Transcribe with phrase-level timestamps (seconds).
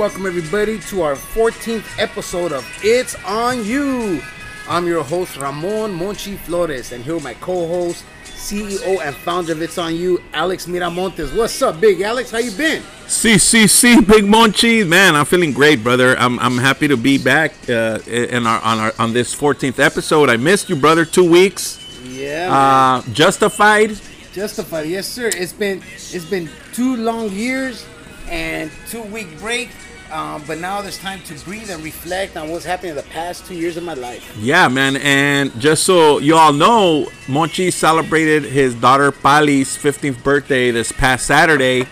[0.00, 4.22] welcome everybody to our 14th episode of It's On You.
[4.66, 9.60] I'm your host Ramon Monchi Flores, and here with my co-host, CEO and founder of
[9.60, 11.36] It's On You, Alex Miramontes.
[11.36, 12.30] What's up, Big Alex?
[12.30, 12.82] How you been?
[13.08, 16.16] CCC Big Monchi, man, I'm feeling great, brother.
[16.16, 20.30] I'm, I'm happy to be back uh, in our on our on this 14th episode.
[20.30, 21.04] I missed you, brother.
[21.04, 21.78] Two weeks.
[22.04, 22.48] Yeah.
[22.50, 24.00] Uh, justified.
[24.32, 25.28] Justified, yes, sir.
[25.34, 27.84] It's been it's been two long years
[28.30, 29.68] and two week break.
[30.10, 33.46] Um, but now there's time to breathe and reflect on what's happened in the past
[33.46, 34.36] two years of my life.
[34.38, 34.96] Yeah, man.
[34.96, 41.26] And just so you all know, Monchi celebrated his daughter Pali's 15th birthday this past
[41.26, 41.86] Saturday.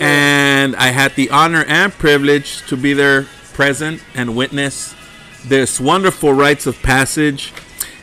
[0.00, 4.94] And I had the honor and privilege to be there present and witness
[5.44, 7.52] this wonderful rites of passage.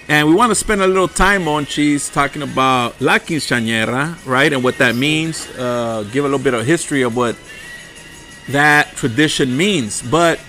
[0.07, 4.51] And we want to spend a little time on cheese talking about La Quinceañera, right?
[4.51, 5.48] And what that means.
[5.57, 7.35] Uh, give a little bit of history of what
[8.51, 10.01] that tradition means.
[10.01, 10.39] But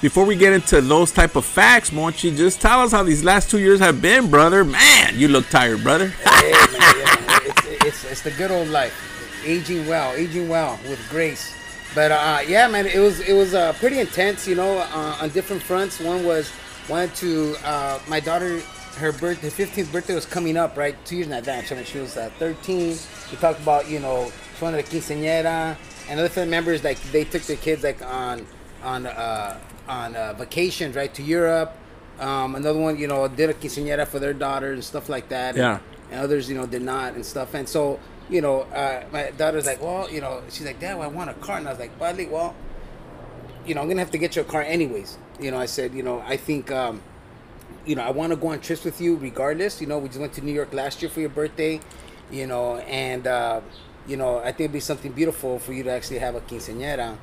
[0.00, 3.50] before we get into those type of facts, Monchi, just tell us how these last
[3.50, 4.64] two years have been, brother.
[4.64, 6.08] Man, you look tired, brother.
[6.08, 9.08] hey, man, yeah, it's, it's, it's the good old life
[9.44, 11.54] aging well, aging well with grace.
[11.94, 15.28] But uh, yeah, man, it was it was uh, pretty intense, you know, uh, on
[15.30, 16.00] different fronts.
[16.00, 16.50] One was
[16.88, 18.60] wanted to uh, my daughter,
[18.96, 21.70] her birthday, 15th birthday was coming up, right, two years in advance.
[21.70, 22.96] I mean, she was uh, 13.
[23.30, 25.76] We talked about, you know, she wanted a quinceañera,
[26.08, 28.46] and other family members like they took their kids like on
[28.82, 29.58] on uh,
[29.88, 31.76] on uh, vacations, right, to Europe.
[32.20, 35.56] Um, another one, you know, did a quinceañera for their daughter and stuff like that.
[35.56, 35.74] Yeah.
[35.74, 37.54] And, and others, you know, did not and stuff.
[37.54, 37.98] And so
[38.32, 41.30] you know, uh, my daughter's like, well, you know, she's like, Dad, well, I want
[41.30, 41.58] a car.
[41.58, 42.54] And I was like, Buddy, well,
[43.66, 45.18] you know, I'm going to have to get you a car anyways.
[45.40, 47.02] You know, I said, you know, I think, um,
[47.84, 49.80] you know, I want to go on trips with you regardless.
[49.80, 51.80] You know, we just went to New York last year for your birthday,
[52.30, 53.60] you know, and, uh,
[54.06, 57.16] you know, I think it'd be something beautiful for you to actually have a quinceañera.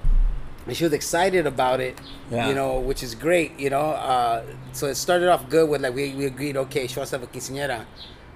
[0.67, 2.47] And she was excited about it, yeah.
[2.47, 3.91] you know, which is great, you know.
[3.91, 7.17] Uh, so it started off good with like, we, we agreed, okay, she wants to
[7.17, 7.85] have a quinceañera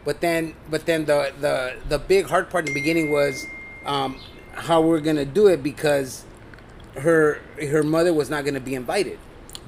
[0.05, 3.45] but then, but then the the the big hard part in the beginning was
[3.85, 4.19] um,
[4.53, 6.25] how we're gonna do it because
[6.95, 7.39] her
[7.69, 9.17] her mother was not gonna be invited.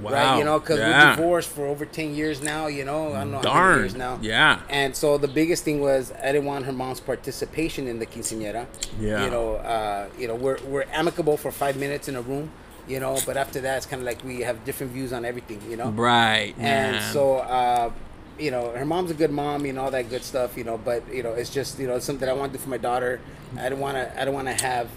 [0.02, 0.12] Wow.
[0.12, 1.12] Right, you know, because yeah.
[1.12, 2.68] we're divorced for over ten years now.
[2.68, 3.56] You know, I don't know Darn.
[3.56, 4.20] how many years now.
[4.22, 4.62] Yeah.
[4.70, 8.68] And so the biggest thing was I didn't want her mom's participation in the quinceañera.
[9.00, 9.24] Yeah.
[9.24, 12.52] You know, uh, you know, we're we're amicable for five minutes in a room.
[12.88, 15.62] You know, but after that, it's kind of like we have different views on everything.
[15.70, 15.90] You know.
[15.90, 16.54] Right.
[16.58, 17.14] And man.
[17.14, 17.38] so.
[17.38, 17.92] Uh,
[18.38, 20.78] you know, her mom's a good mom, you know, all that good stuff, you know,
[20.78, 22.78] but you know, it's just, you know, it's something I want to do for my
[22.78, 23.22] daughter.
[23.58, 24.90] I don't want to, I don't want to have,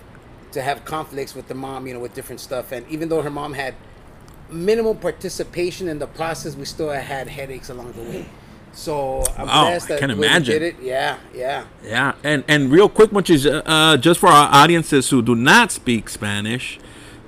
[0.51, 2.73] to have conflicts with the mom, you know, with different stuff.
[2.73, 3.77] And even though her mom had
[4.51, 8.27] minimal participation in the process, we still had headaches along the way.
[8.73, 10.53] So I'm wow, blessed that I can imagine.
[10.53, 10.77] did it.
[10.81, 12.15] Yeah, yeah, yeah.
[12.23, 16.79] And and real quick, Monchis uh, just for our audiences who do not speak Spanish,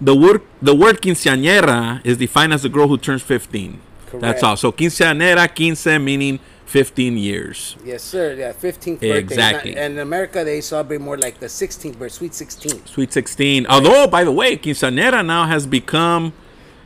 [0.00, 3.80] the word the word quinceañera is defined as a girl who turns 15.
[4.06, 4.22] Correct.
[4.22, 4.56] That's all.
[4.56, 7.76] So quinceañera, quince meaning 15 years.
[7.84, 8.34] Yes, sir.
[8.34, 9.18] Yeah, 15th birthday.
[9.18, 9.76] Exactly.
[9.76, 12.86] And in America, they celebrate more like the 16th birthday, sweet 16.
[12.86, 13.66] Sweet 16.
[13.66, 16.32] Although, by the way, quinceañera now has become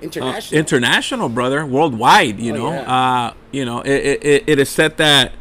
[0.04, 2.38] international, uh, international, brother, worldwide.
[2.38, 2.94] You oh, know, yeah.
[2.94, 5.32] uh, you know, it, it, it is said that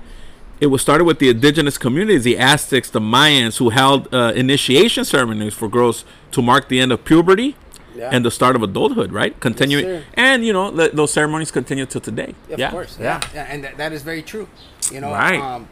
[0.59, 5.05] it was started with the indigenous communities, the Aztecs, the Mayans, who held uh, initiation
[5.05, 7.55] ceremonies for girls to mark the end of puberty.
[7.95, 8.09] Yeah.
[8.11, 9.39] and the start of adulthood, right?
[9.39, 12.33] Continuing, yes, and you know th- those ceremonies continue till today.
[12.49, 12.97] Yeah, yeah, of course.
[12.99, 14.47] Yeah, yeah, and th- that is very true.
[14.91, 15.39] You know, right?
[15.39, 15.67] Um,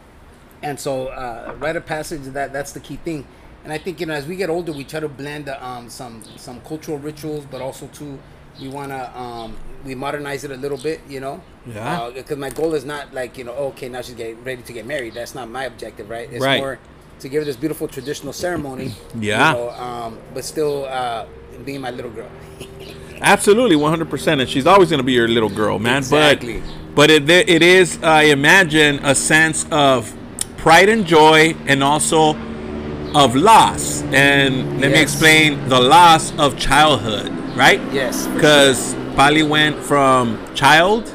[0.61, 3.25] and so, uh, rite of passage that that's the key thing.
[3.63, 6.23] And I think you know, as we get older, we try to blend um, some
[6.37, 8.19] some cultural rituals, but also too,
[8.61, 11.01] we wanna um, we modernize it a little bit.
[11.09, 12.09] You know, Yeah.
[12.13, 14.73] Because my goal is not like you know, oh, okay, now she's getting ready to
[14.73, 15.13] get married.
[15.15, 16.29] That's not my objective, right?
[16.31, 16.59] It's Right.
[16.61, 16.79] more
[17.19, 18.93] to give her this beautiful traditional ceremony.
[19.19, 19.51] Yeah.
[19.51, 21.25] You know, um, but still uh,
[21.65, 22.29] being my little girl.
[23.21, 25.97] Absolutely, one hundred percent, and she's always going to be your little girl, man.
[25.97, 26.61] Exactly.
[26.95, 30.11] But but it it is, I imagine, a sense of
[30.57, 32.35] pride and joy, and also
[33.13, 34.01] of loss.
[34.11, 37.81] And let me explain the loss of childhood, right?
[37.93, 41.05] Yes, Because Pali went from child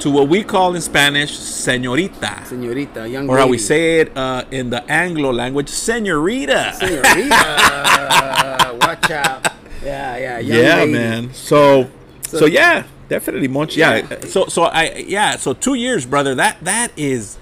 [0.00, 4.44] to what we call in Spanish señorita, Señorita, young or how we say it uh,
[4.50, 6.74] in the Anglo language, señorita.
[6.74, 9.48] Senorita, watch out.
[9.84, 10.92] Yeah, yeah, young yeah, lady.
[10.92, 11.34] man.
[11.34, 11.88] So,
[12.26, 13.76] so, So- yeah, definitely Monch.
[13.76, 14.06] Yeah.
[14.10, 14.20] Yeah.
[14.26, 15.36] So, so I yeah.
[15.36, 16.34] So two years, brother.
[16.34, 17.38] That that is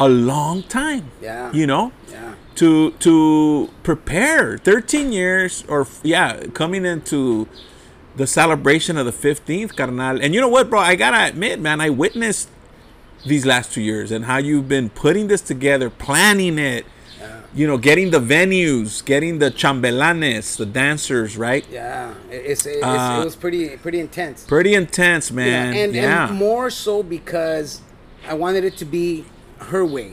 [0.00, 1.10] a long time.
[1.22, 1.52] Yeah.
[1.52, 2.27] You know, Yeah.
[2.58, 4.58] To to prepare.
[4.58, 7.46] Thirteen years, or yeah, coming into
[8.16, 10.20] the celebration of the fifteenth, carnal.
[10.22, 10.80] And you know what, bro?
[10.80, 12.48] I gotta admit, man, I witnessed
[13.26, 16.86] these last two years and how you've been putting this together, planning it,
[17.54, 21.64] you know, getting the venues, getting the chambelanes, the dancers, right?
[21.70, 24.44] Yeah, it- it's, it's Uh, it was pretty pretty intense.
[24.44, 25.74] Pretty intense, man.
[25.74, 26.28] and, yeah.
[26.28, 27.80] and more so because
[28.26, 29.24] I wanted it to be
[29.70, 30.12] her way,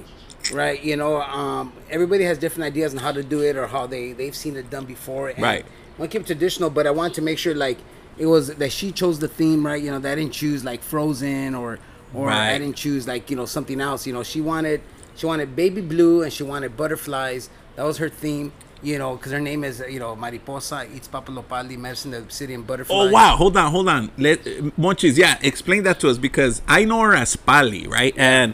[0.51, 0.83] right?
[0.83, 4.13] You know, um, everybody has different ideas on how to do it or how they
[4.13, 5.30] they've seen it done before.
[5.30, 5.65] And Right.
[5.97, 7.77] One kept traditional, but I wanted to make sure like
[8.18, 9.81] it was that she chose the theme, right?
[9.81, 11.80] You know, that I didn't choose like Frozen or
[12.13, 14.06] or I didn't choose like you know something else.
[14.06, 14.81] You know, she wanted
[15.15, 17.50] she wanted baby blue and she wanted butterflies.
[17.75, 18.51] That was her theme.
[18.83, 22.95] You know, because her name is you know Mariposa eats papalopali, medicine the obsidian butterfly.
[22.95, 23.36] Oh wow!
[23.36, 24.12] Hold on, hold on.
[24.18, 24.44] Let
[24.77, 28.13] Monchis, yeah, explain that to us because I know her as Pali, right?
[28.18, 28.53] And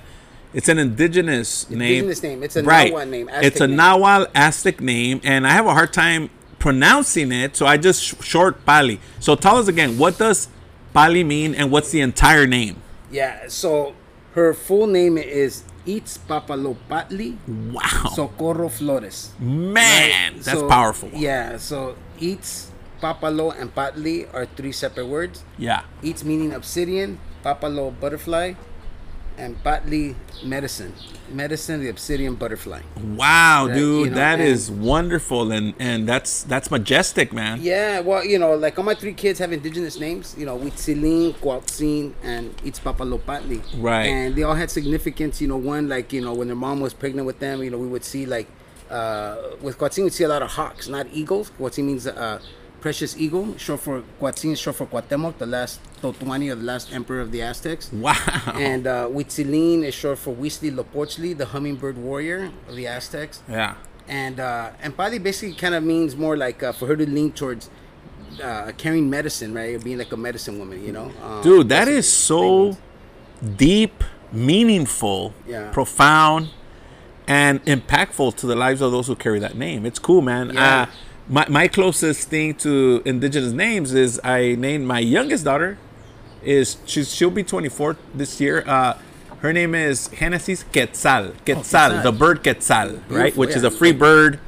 [0.53, 1.81] it's an indigenous, name.
[1.81, 2.44] Indigenous name.
[2.44, 2.89] It's a right.
[2.92, 3.77] Nahuatl name, it's Aztec a name.
[3.77, 8.13] Nahuatl Aztec name, and I have a hard time pronouncing it, so I just sh-
[8.21, 9.00] short Pali.
[9.19, 10.48] So tell us again, what does
[10.94, 12.75] Pali mean, and what's the entire name?
[13.12, 13.95] Yeah, so
[14.36, 17.38] her full name is Eats Papalopatli
[17.74, 19.31] Wow, Socorro Flores.
[19.39, 20.44] man, Right?
[20.44, 21.09] that's So, powerful.
[21.13, 22.71] Yeah, so Eats,
[23.01, 25.44] Papalo, and Patli are three separate words.
[25.57, 25.81] yeah.
[26.03, 28.53] Eats meaning obsidian, Papalo butterfly,
[29.38, 30.94] and Patli medicine.
[31.30, 32.81] Medicine, the obsidian butterfly.
[33.16, 37.60] Wow, That, dude, you know, that is wonderful, and and that's that's majestic, man.
[37.62, 40.36] Yeah, well, you know, like all my three kids have indigenous names.
[40.38, 43.62] You know, Huitzilin, Cuautzin, and It's Papalopatli.
[43.78, 44.07] Right.
[44.07, 45.42] And they all had significance.
[45.42, 47.63] You know, one like you know when their mom was pregnant with them.
[47.63, 48.48] You know, we would see like
[48.89, 51.51] uh, with Cuautzin we'd see a lot of hawks, not eagles.
[51.57, 52.42] Cuautzin means uh,
[52.81, 53.57] precious eagle.
[53.57, 57.42] Short for Cuautzin, short for Cuauhtemoc, the last Tlatoani, or the last emperor of the
[57.42, 57.92] Aztecs.
[57.94, 58.16] Wow.
[58.56, 63.75] And uh, Huitzilin is short for Huitzilopochtli, the hummingbird warrior of the Aztecs yeah.
[64.07, 64.72] and uh,
[65.22, 67.69] basically kind of means more like uh, for her to lean towards
[68.44, 69.75] uh, carrying medicine, right?
[69.75, 71.12] Or being like a medicine woman, you know.
[71.24, 72.77] Um, Dude, that's so
[73.42, 75.72] big deep, meaningful, Yeah.
[75.72, 76.50] profound,
[77.27, 79.86] and impactful to the lives of those who carry that name.
[79.86, 80.51] It's cool, man.
[80.54, 80.81] Yeah.
[80.81, 80.86] Uh,
[81.28, 85.78] my, my closest thing to indigenous names is I named my youngest daughter
[86.44, 88.64] is she's she'll be 24 this year.
[88.68, 88.98] Uh,
[89.40, 91.34] her name is Genesis Quetzal.
[91.46, 92.04] Quetzal, Quetzal.
[92.04, 93.36] the bird Quetzal, right?
[93.36, 94.40] Which is a free bird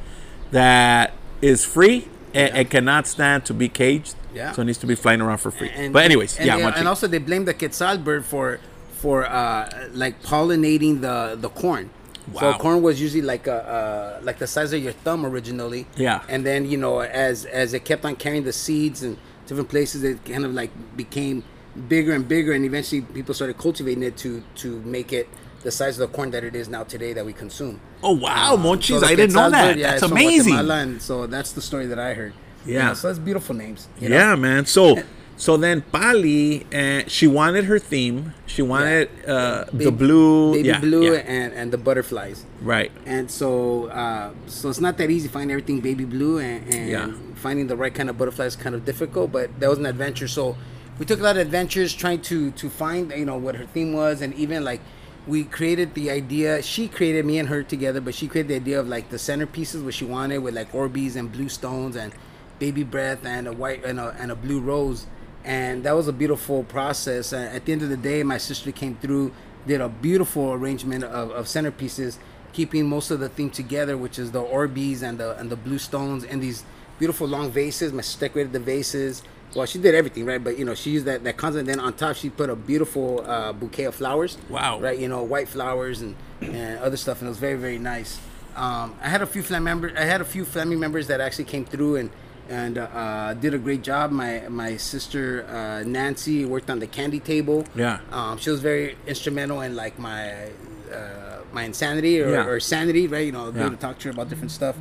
[0.52, 4.16] that is free and, and cannot stand to be caged.
[4.34, 4.52] Yeah.
[4.52, 5.70] So it needs to be flying around for free.
[5.70, 8.60] And, but anyways, and yeah, they- and also they blame the quetzal bird for
[8.92, 11.90] for uh, like pollinating the the corn.
[12.32, 12.40] Wow.
[12.54, 15.88] So corn was usually like a uh, like the size of your thumb originally.
[15.98, 16.24] Yeah.
[16.30, 19.18] And then you know as as it kept on carrying the seeds and
[19.48, 21.44] different places, it kind of like became
[21.90, 25.28] bigger and bigger, and eventually people started cultivating it to to make it
[25.64, 27.80] the size of the corn that it is now today that we consume.
[28.02, 29.00] Oh wow, Um, Monchis!
[29.00, 29.78] so I didn't know that.
[29.78, 31.00] yeah, That's it's amazing.
[31.00, 32.34] So that's the story that I heard.
[32.66, 32.94] You Yeah.
[32.94, 33.88] so it's beautiful names.
[34.00, 34.16] you know?
[34.16, 34.66] Yeah, man.
[34.66, 34.98] So,
[35.44, 38.34] so then Pali, uh, she wanted her theme.
[38.46, 41.36] She wanted uh, the blue, baby yeah, blue, yeah.
[41.38, 42.46] and and the butterflies.
[42.62, 42.92] right?
[43.06, 47.12] And so, uh, so it's not that easy finding everything baby blue, and, and Yeah.
[47.36, 49.34] finding the right kind of butterflies is kind of difficult.
[49.38, 50.30] But that was an adventure.
[50.30, 50.56] So
[50.98, 53.92] we took a lot of adventures trying to to find you know what her theme
[53.92, 54.80] was, and even like
[55.28, 56.62] we created the idea.
[56.64, 59.84] She created me and her together, but she created the idea of like the centerpieces
[59.84, 62.14] what she wanted with like Orbeez and blue stones and
[62.60, 65.06] baby breath and a white and a, and a blue rose.
[65.44, 67.34] And that was a beautiful process.
[67.34, 69.34] At the end of the day, my sister came through,
[69.68, 72.18] did a beautiful arrangement of, of centerpieces,
[72.54, 75.80] keeping most of the theme together, which is the Orbeez and the and the blue
[75.80, 76.64] stones and these
[76.98, 77.92] beautiful long vases.
[77.92, 79.24] My sister decorated the vases.
[79.54, 81.66] Well, she did everything right, but you know she used that that concept.
[81.66, 84.38] Then on top, she put a beautiful uh, bouquet of flowers.
[84.50, 84.80] Wow.
[84.80, 88.20] Right, you know, white flowers and and other stuff, and it was very very nice.
[88.56, 89.94] Um, I had a few family members.
[89.98, 92.12] I had a few family members that actually came through and
[92.50, 94.12] and uh, did a great job.
[94.12, 97.66] My my sister uh, Nancy worked on the candy table.
[97.76, 98.00] Yeah.
[98.12, 100.50] Um, she was very instrumental in like my
[100.94, 102.46] uh, my insanity or, Yeah.
[102.46, 103.26] or sanity, right?
[103.26, 103.62] You know, Yeah.
[103.62, 104.76] able to talk to her about different stuff.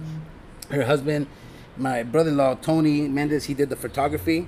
[0.70, 1.26] Her husband,
[1.76, 4.46] my brother-in-law Tony Mendez, he did the photography.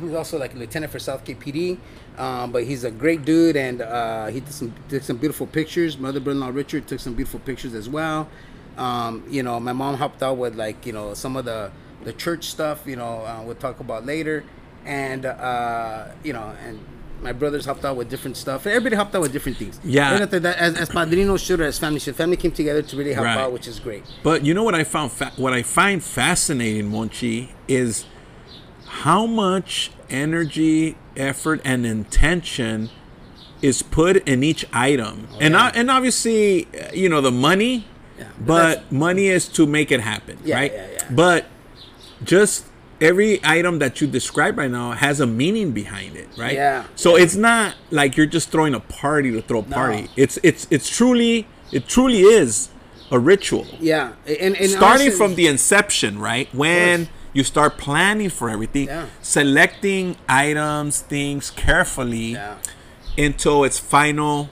[0.00, 1.78] He's also like a lieutenant for South KPD,
[2.18, 5.98] um, but he's a great dude, and uh, he did some did some beautiful pictures.
[5.98, 8.28] My other brother-in-law Richard took some beautiful pictures as well.
[8.76, 11.72] Um, you know, my mom helped out with like you know some of the
[12.08, 12.78] the church stuff.
[12.86, 14.44] You know, uh, we'll talk about later,
[14.84, 16.80] and uh, you know, and
[17.20, 18.66] my brothers helped out with different stuff.
[18.66, 19.78] Everybody helped out with different things.
[19.84, 20.12] Yeah.
[20.12, 22.16] Right after that, as, as padrinos should or as family should.
[22.16, 23.36] Family came together to really help Right.
[23.38, 24.04] out, which is great.
[24.22, 25.12] But you know what I found?
[25.12, 28.06] Fa- what I find fascinating, Monchi, is
[28.86, 32.88] how much energy, effort, and intention
[33.60, 35.72] is put in each item, and yeah.
[35.74, 37.86] and obviously, you know, the money.
[38.18, 40.72] Yeah, but but money is to make it happen, Yeah, right?
[41.10, 41.46] But
[42.24, 42.66] just
[43.00, 46.54] every item that you describe right now has a meaning behind it, right?
[46.54, 46.84] Yeah.
[46.96, 50.02] So it's not like you're just throwing a party to throw a party.
[50.02, 50.08] No.
[50.16, 52.70] It's it's it's truly it truly is
[53.10, 53.66] a ritual.
[53.80, 56.52] Yeah, and, and Starting honestly- from the inception, right?
[56.54, 59.06] When you start planning for everything, Yeah.
[59.22, 62.56] selecting items, things carefully Yeah.
[63.16, 64.50] until its final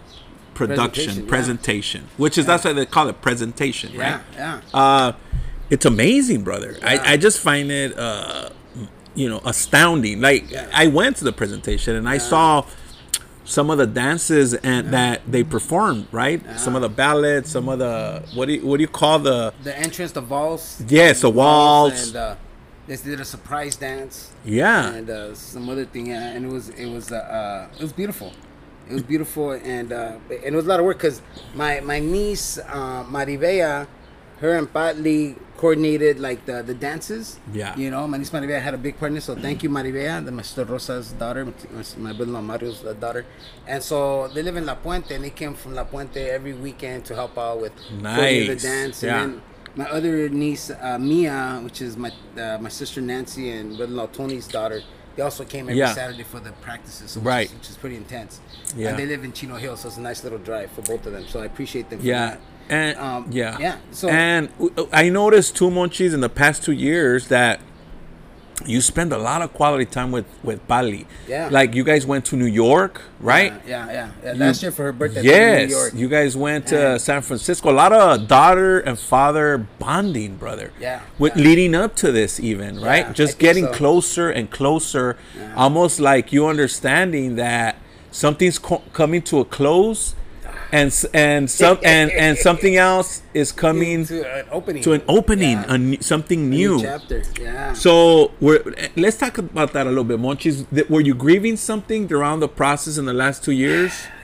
[0.54, 2.08] production, Presentation, presentation, yeah.
[2.16, 4.20] which is that's why they call it presentation, Yeah, right?
[4.34, 4.60] yeah.
[4.72, 5.12] Uh,
[5.70, 6.76] it's amazing, brother.
[6.78, 7.02] Yeah.
[7.04, 8.50] I, I just find it, uh,
[9.14, 10.20] you know, astounding.
[10.20, 10.68] Like Yeah.
[10.72, 12.64] I went to the presentation and I saw
[13.44, 16.40] some of the dances and that they performed, right?
[16.58, 19.54] Some of the ballads, some of the what do you, what do you call the
[19.62, 20.82] the entrance, the waltz.
[20.88, 22.08] Yes, the waltz.
[22.08, 22.36] and uh,
[22.88, 24.32] they did a surprise dance.
[24.44, 27.82] yeah and uh, some other thing, yeah, and it was it was uh, uh, it
[27.82, 28.32] was beautiful.
[28.88, 31.22] It was beautiful, and uh, and it was a lot of work because
[31.54, 33.86] my my niece uh, Maribea,
[34.40, 37.38] her and Patli coordinated like the the dances.
[37.52, 37.74] Yeah.
[37.76, 39.20] you know, my niece Maribea had a big partner.
[39.20, 40.68] so thank you Maribea, the Mr.
[40.68, 41.44] Rosa's daughter,
[41.96, 43.24] my brother-in-law Mario's uh, daughter,
[43.66, 47.04] and so they live in La Puente, and they came from La Puente every weekend
[47.06, 48.46] to help out with Nice.
[48.48, 49.22] the dance, Yeah.
[49.22, 49.42] and then
[49.76, 54.46] my other niece uh, Mia, which is my uh, my sister Nancy and brother-in-law Tony's
[54.48, 54.82] daughter,
[55.16, 55.94] they also came every Yeah.
[55.94, 57.48] Saturday for the practices, so Right.
[57.48, 58.40] which, is, which is pretty intense.
[58.76, 58.90] Yeah.
[58.90, 61.12] and they live in Chino Hill, so it's a nice little drive for both of
[61.14, 61.24] them.
[61.26, 62.00] So I appreciate them.
[62.00, 62.40] For yeah that.
[62.68, 64.48] And Um, yeah yeah, so- and
[64.92, 67.60] I noticed two monchis in the past two years that
[68.64, 71.06] you spend a lot of quality time with with Pali.
[71.28, 71.48] Yeah.
[71.52, 73.52] like you guys went to New York, right?
[73.68, 74.08] Yeah, yeah, yeah.
[74.24, 74.32] yeah.
[74.32, 75.92] Last year for her birthday, they went to Yes, New York.
[75.94, 76.96] you guys went to Yeah.
[76.96, 77.70] San Francisco.
[77.70, 80.72] A lot of daughter and father bonding, brother.
[80.80, 81.42] Yeah, With yeah.
[81.44, 83.72] leading up to this, even right, just getting so.
[83.74, 85.16] closer and closer,
[85.54, 87.76] almost like you understanding that
[88.10, 90.14] something's co- coming to a close,
[90.72, 94.82] and and some and and something else is coming to an opening.
[94.82, 95.70] to an opening, Yeah.
[95.70, 96.80] a n- something A new.
[96.82, 97.22] chapter.
[97.40, 97.72] Yeah.
[97.74, 98.62] So we're
[98.96, 100.66] let's talk about that a little bit, Monchis.
[100.74, 103.92] Th- Were you grieving something around the process in the last two years?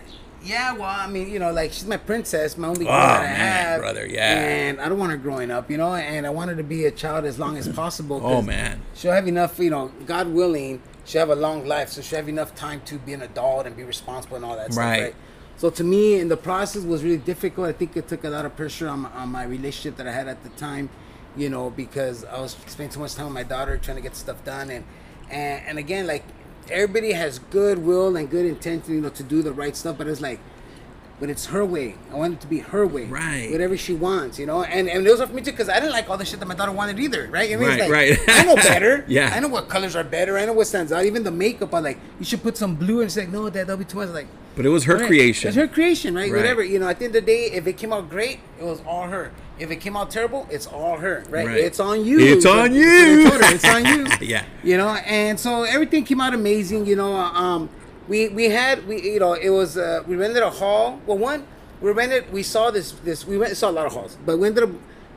[0.45, 3.21] Yeah, well, I mean, you know, like she's my princess, my only girl Oh, that
[3.21, 4.41] I man, have, brother, yeah.
[4.41, 6.85] And I don't want her growing up, you know, and I want her to be
[6.85, 8.81] a child as long as possible Oh, man.
[8.93, 12.29] she'll have enough, you know, God willing, she'll have a long life, so she'll have
[12.29, 15.15] enough time to be an adult and be responsible and all that stuff, Right.
[15.57, 17.69] So to me, in the process was really difficult.
[17.69, 20.13] I think it took a lot of pressure on my, on my relationship that I
[20.13, 20.91] had at the time,
[21.37, 24.17] you know, because I was spending too much time with my daughter trying to get
[24.17, 24.85] stuff done, and
[25.31, 26.25] and and again, like
[26.71, 30.21] everybody has goodwill and good intention, you know, to do the right stuff, but it's
[30.21, 30.41] like
[31.21, 31.95] but it's her way.
[32.11, 33.05] I want it to be her way.
[33.05, 33.49] Right.
[33.53, 34.65] Whatever she wants, you know.
[34.65, 36.47] And and it was for me too because I didn't like all the shit that
[36.47, 37.29] my daughter wanted either.
[37.31, 37.53] Right.
[37.53, 38.19] I mean, Right, like, right.
[38.27, 39.05] I know better.
[39.07, 39.31] Yeah.
[39.33, 40.37] I know what colors are better.
[40.37, 41.05] I know what stands out.
[41.05, 43.03] Even the makeup, I'm like, you should put some blue.
[43.03, 44.09] And she's like, no, dad, that'll be too much.
[44.09, 45.07] Like, But it was her Right.
[45.07, 45.49] creation.
[45.49, 46.31] It's her creation, right?
[46.31, 46.37] Right.
[46.37, 46.63] Whatever.
[46.63, 48.81] You know, at the end of the day, if it came out great, it was
[48.87, 49.31] all her.
[49.59, 51.47] If it came out terrible, it's all her, right?
[51.47, 51.59] Right.
[51.59, 52.19] It's on you.
[52.21, 53.25] It's on you.
[53.31, 54.07] but I told her, It's on you.
[54.27, 54.45] Yeah.
[54.63, 56.87] You know, and so everything came out amazing.
[56.87, 57.69] You know, um,
[58.09, 61.01] we we had we you know it was uh, we rented a hall.
[61.07, 61.47] Well, one
[61.81, 62.33] we rented.
[62.33, 64.71] We saw this this we went saw a lot of halls, but we ended up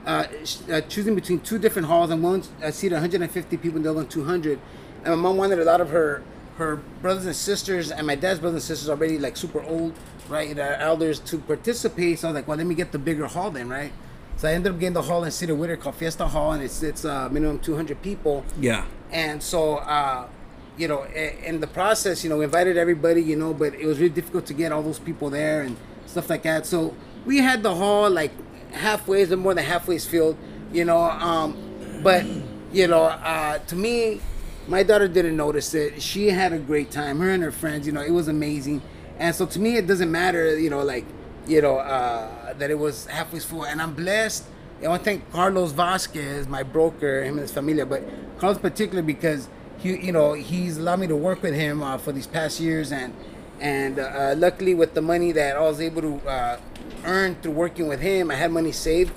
[0.05, 0.23] uh,
[0.71, 3.97] uh, choosing between two different halls, and one uh, seated 150 people, and the other
[3.97, 4.59] one 200.
[5.03, 6.21] And my mom wanted a lot of her
[6.57, 9.93] her brothers and sisters, and my dad's brothers and sisters already like super old,
[10.29, 10.57] right?
[10.57, 12.19] Our elders to participate.
[12.19, 13.91] So I was like, well, let me get the bigger hall then, right?
[14.37, 16.63] So I ended up getting the hall in City of Whittier called Fiesta Hall, and
[16.63, 18.45] it's it's uh, minimum 200 people.
[18.59, 18.85] yeah.
[19.11, 20.27] And so, uh,
[20.77, 23.97] you know, in the process, you know, we invited everybody, you know, but it was
[23.99, 26.65] really difficult to get all those people there and stuff like that.
[26.65, 26.93] So
[27.25, 28.31] we had the hall like
[28.73, 30.37] halfway, or more than halfway filled,
[30.73, 30.99] you know.
[30.99, 31.55] Um,
[32.03, 32.25] but
[32.73, 34.19] you know, uh, to me,
[34.67, 36.01] my daughter didn't notice it.
[36.01, 37.19] She had a great time.
[37.19, 38.81] Her and her friends, you know, it was amazing.
[39.19, 41.05] And so to me, it doesn't matter, you know, like
[41.47, 43.65] you know uh, that it was halfway full.
[43.65, 44.45] And I'm blessed.
[44.83, 48.03] I want to thank Carlos Vasquez, my broker, him and his familia, but
[48.39, 52.11] Carlos particularly because he, you know, he's allowed me to work with him uh, for
[52.11, 53.13] these past years, and
[53.59, 56.59] and uh, luckily with the money that I was able to uh,
[57.05, 59.13] earn through working with him, I had money saved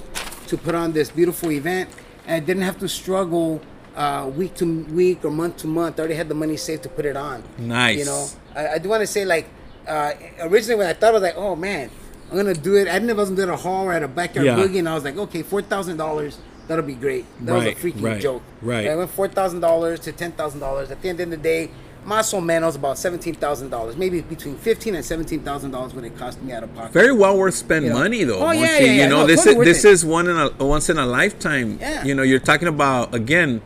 [0.48, 1.90] to put on this beautiful event,
[2.26, 3.60] and I didn't have to struggle
[3.98, 5.98] uh, week to week or month to month.
[5.98, 7.42] I already had the money saved to put it on.
[7.58, 7.98] Nice.
[7.98, 9.46] You know, I, I do want to say like
[9.86, 11.90] uh, originally when I thought I was like, oh man,
[12.30, 12.86] I'm gonna do it.
[12.88, 14.56] I didn't know if I was gonna do a hall or at a backyard Yeah.
[14.56, 16.38] boogie, and I was like, okay, four thousand dollars.
[16.68, 17.24] That'll be great.
[17.46, 18.42] That Right, was a freaking right, joke.
[18.62, 18.88] right.
[18.88, 20.90] I went four thousand dollars to ten thousand dollars.
[20.90, 21.70] At the end of the day,
[22.06, 26.04] más o menos about seventeen thousand dollars, maybe between fifteen and seventeen thousand dollars what
[26.04, 26.92] it cost me out of pocket.
[26.92, 27.98] Very well worth spend You know.
[27.98, 28.40] money though.
[28.40, 28.80] Oh, yeah, Monchi.
[28.80, 29.02] yeah, yeah.
[29.04, 29.92] You know, No, this totally is this it.
[29.92, 31.78] is one in a once in a lifetime.
[31.80, 32.04] Yeah.
[32.04, 33.62] You know, you're talking about again,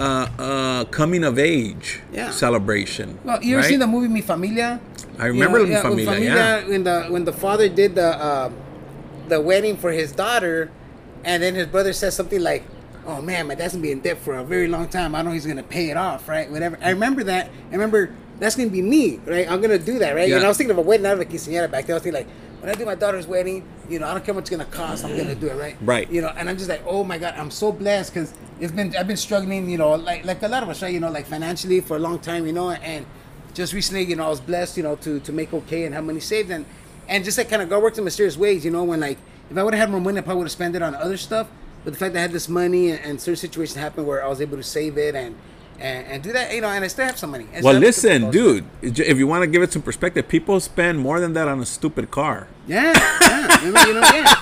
[0.00, 2.30] uh, uh, coming of age Yeah.
[2.30, 3.18] celebration.
[3.24, 3.68] Well, you ever right?
[3.68, 4.80] seen the movie Mi Familia?
[5.18, 6.68] I remember Mi with Familia, yeah.
[6.68, 8.50] When the when the father did the uh,
[9.28, 10.70] the wedding for his daughter,
[11.24, 12.62] and then his brother says something like,
[13.06, 15.14] "Oh man, my dad's gonna be in debt for a very long time.
[15.14, 16.48] I know he's gonna pay it off, right?
[16.50, 17.50] Whatever." I remember that.
[17.70, 19.50] I remember that's gonna be me, right?
[19.50, 20.28] I'm gonna do that, right?
[20.28, 20.36] Yeah.
[20.36, 21.94] And I was thinking of a wedding, out of a quinceañera back then.
[21.94, 22.28] I was thinking like,
[22.60, 25.04] when I do my daughter's wedding, you know, I don't care what it's gonna cost.
[25.04, 25.76] I'm gonna do it, right?
[25.80, 26.10] Right.
[26.10, 28.94] You know, and I'm just like, oh my god, I'm so blessed because it's been
[28.96, 30.92] I've been struggling, you know, like like a lot of us, right?
[30.92, 33.06] You know, like financially for a long time, you know, and
[33.54, 36.04] just recently, you know, I was blessed, you know, to to make okay and have
[36.04, 36.64] money saved and
[37.08, 39.18] and just like kind of God works in mysterious ways, you know, when like
[39.50, 41.16] if I would have had more money, I probably would have spent it on other
[41.16, 41.48] stuff.
[41.84, 44.28] But the fact that I had this money and, and certain situations happened where I
[44.28, 45.36] was able to save it and
[45.80, 47.46] and, and do that, you know, and I still have some money.
[47.56, 48.64] I Well, listen, dude.
[48.82, 51.66] If you want to give it some perspective, people spend more than that on a
[51.66, 52.48] stupid car.
[52.66, 54.34] Yeah, yeah, you know, you know, yeah.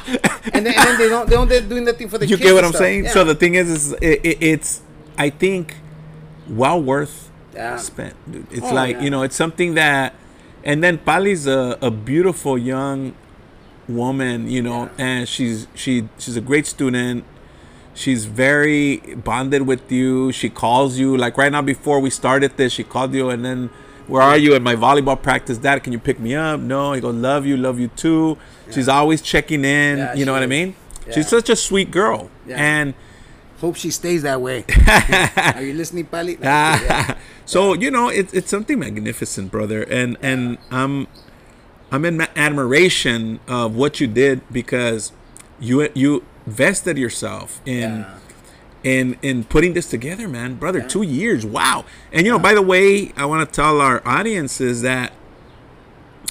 [0.55, 2.41] And then, and then they don't they don't they're doing nothing for the kids.
[2.41, 2.81] You get what I'm stuff.
[2.81, 3.05] saying?
[3.05, 3.11] Yeah.
[3.11, 4.81] So the thing is, is it, it, it's
[5.19, 5.77] I think
[6.49, 7.77] well worth Yeah.
[7.79, 8.15] spent.
[8.31, 8.47] Dude.
[8.51, 9.03] It's Oh, like yeah.
[9.03, 10.15] you know, it's something that,
[10.65, 13.15] and then Pali's a, a beautiful young
[13.89, 17.25] woman, you know, and she's she she's a great student.
[17.97, 20.31] She's very bonded with you.
[20.31, 22.75] She calls you like right now before we started this.
[22.75, 23.71] She called you and then,
[24.07, 25.57] where are you at my volleyball practice?
[25.57, 26.61] Dad, can you pick me up?
[26.61, 26.93] No.
[26.93, 28.37] He goes, love you, love you too.
[28.71, 29.99] She's always checking in.
[29.99, 30.77] Yeah, you know what I mean?
[31.07, 31.15] Yeah.
[31.15, 32.31] She's such a sweet girl.
[32.47, 32.57] Yeah.
[32.57, 32.95] And
[33.61, 34.67] Hope she stays that way.
[35.55, 36.39] Are you listening, Pali?
[36.45, 41.07] Ah, so you know it's it's something magnificent, brother, and and I'm
[41.91, 45.13] I'm in admiration of what you did because
[45.59, 48.15] you you vested yourself in Yeah.
[48.85, 50.81] in in putting this together, man, brother.
[50.81, 51.85] Two years, wow.
[52.13, 55.13] And you know, by the way, I want to tell our audiences that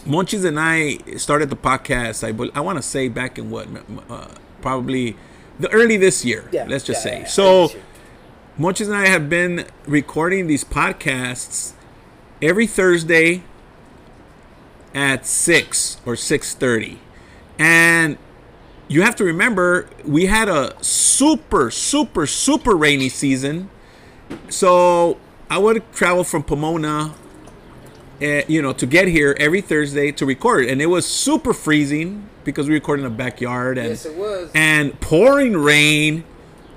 [0.05, 2.23] Monchis and I started the podcast.
[2.23, 3.67] I I want to say back in what
[4.09, 4.27] uh,
[4.61, 5.15] probably
[5.59, 6.47] the early this year.
[6.51, 7.69] Yeah, let's just yeah, say yeah, yeah, so.
[8.57, 11.73] Monchis and I have been recording these podcasts
[12.41, 13.43] every Thursday
[14.93, 16.99] at six or six thirty,
[17.59, 18.17] and
[18.87, 23.69] you have to remember we had a super, super, super rainy season.
[24.49, 25.17] So
[25.49, 27.13] I would travel from Pomona,
[28.21, 32.29] uh, you know, to get here every Thursday to record, and it was super freezing
[32.43, 34.49] because we recorded in the backyard and Yes, it was.
[34.53, 36.23] and pouring rain.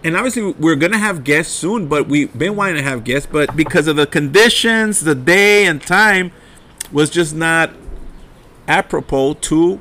[0.05, 3.55] And obviously, we're gonna have guests soon, but we've been wanting to have guests, but
[3.57, 6.31] because of the conditions, the day and time
[6.93, 7.71] was just not
[8.67, 9.81] apropos to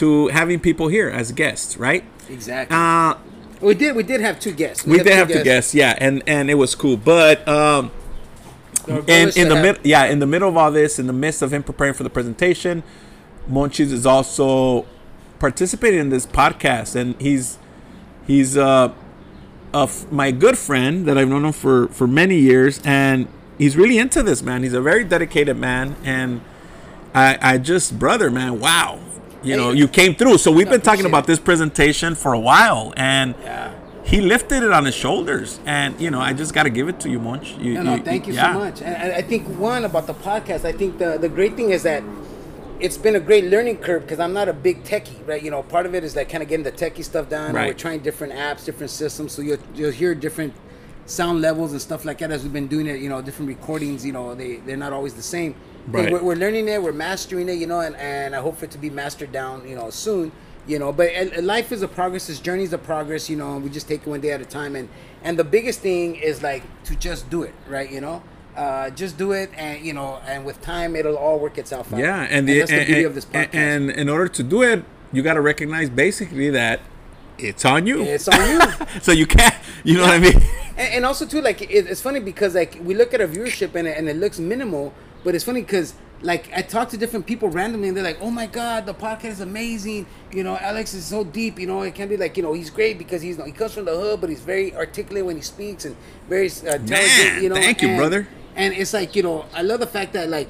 [0.00, 2.04] to having people here as guests, right?
[2.28, 2.76] Exactly.
[2.76, 3.14] Uh,
[3.60, 3.94] we did.
[3.96, 4.86] We did have two guests.
[4.86, 5.74] we had did have to guests.
[5.74, 7.90] yeah, and and it was cool, but um,
[8.88, 11.06] Our and in the that have- mid, yeah, in the middle of all this, in
[11.06, 12.82] the midst of him preparing for the presentation,
[13.50, 14.86] Monchis is also
[15.38, 17.58] participating in this podcast, and he's
[18.26, 18.92] he's uh,
[19.74, 23.98] of my good friend that I've known him for for many years, and he's really
[23.98, 24.62] into this man.
[24.62, 26.40] He's a very dedicated man, and
[27.14, 29.00] I I just brother man, wow.
[29.42, 30.38] You know, you came through.
[30.38, 33.72] So we've been talking about this presentation for a while, and Yeah.
[34.04, 35.60] he lifted it on his shoulders.
[35.66, 37.56] And you know, I just got to give it to you, Monch.
[37.58, 38.52] You, No, no, thank you yeah.
[38.52, 38.82] so much.
[38.82, 42.02] And I, think one about the podcast, I think the the great thing is that
[42.80, 45.42] it's been a great learning curve because I'm not a big techie, right?
[45.42, 47.46] You know, part of it is like kind of getting the techie stuff done.
[47.46, 47.68] and Right.
[47.68, 50.52] We're trying different apps, different systems, so you'll you'll hear different
[51.06, 53.00] sound levels and stuff like that as we've been doing it.
[53.00, 54.04] You know, different recordings.
[54.04, 55.54] You know, they they're not always the same.
[55.88, 56.12] Right.
[56.12, 56.82] We're, we're learning it.
[56.82, 57.54] We're mastering it.
[57.54, 59.66] You know, and and I hope for it to be mastered down.
[59.68, 60.32] You know, soon.
[60.66, 62.26] You know, but uh, life is a progress.
[62.26, 63.30] This journey is a progress.
[63.30, 64.76] You know, and we just take it one day at a time.
[64.76, 64.88] And
[65.22, 67.90] and the biggest thing is like to just do it, right?
[67.90, 68.22] You know,
[68.56, 72.00] uh, just do it, and you know, and with time, it'll all work itself out.
[72.00, 73.54] Yeah, and, the, that's the and, beauty and- of this podcast.
[73.54, 76.80] and in order to do it, you got to recognize basically that
[77.38, 78.02] it's on you.
[78.02, 78.60] it's on you.
[79.00, 79.54] so you can't.
[79.82, 80.42] You know what I mean?
[80.76, 83.74] and, and also too, like it, it's funny because like we look at our viewership
[83.74, 84.92] and it, and it looks minimal,
[85.24, 88.30] but it's funny because like I talk to different people randomly and they're like, "Oh
[88.30, 91.58] my god, the podcast is amazing." You know, Alex is so deep.
[91.58, 93.86] You know, it can be like you know he's great because he's he comes from
[93.86, 95.96] the hood, but he's very articulate when he speaks and
[96.28, 96.88] very uh, intelligent.
[96.88, 98.28] Man, you know, thank you, brother.
[98.56, 100.48] And it's like you know, I love the fact that like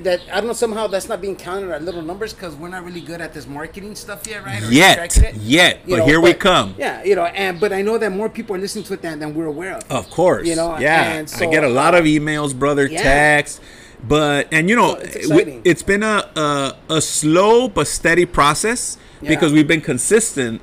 [0.00, 2.84] that I don't know somehow that's not being counted at little numbers because we're not
[2.84, 4.62] really good at this marketing stuff yet, right?
[4.62, 6.74] Or Yet, yet, You but here we come.
[6.76, 9.20] Yeah, you know, and but I know that more people are listening to it than,
[9.20, 9.90] than we're aware of.
[9.90, 10.46] Of course.
[10.46, 11.12] You know, yeah.
[11.12, 13.02] and I get a lot of emails, brother, yeah.
[13.02, 13.60] texts.
[14.02, 15.28] But and you know, it's
[15.64, 19.30] it's been a, a a slow but steady process Yeah.
[19.30, 20.60] because we've been consistent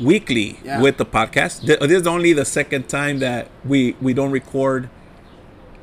[0.00, 0.80] weekly Yeah.
[0.80, 1.62] with the podcast.
[1.62, 4.88] This is only the second time that we we don't record,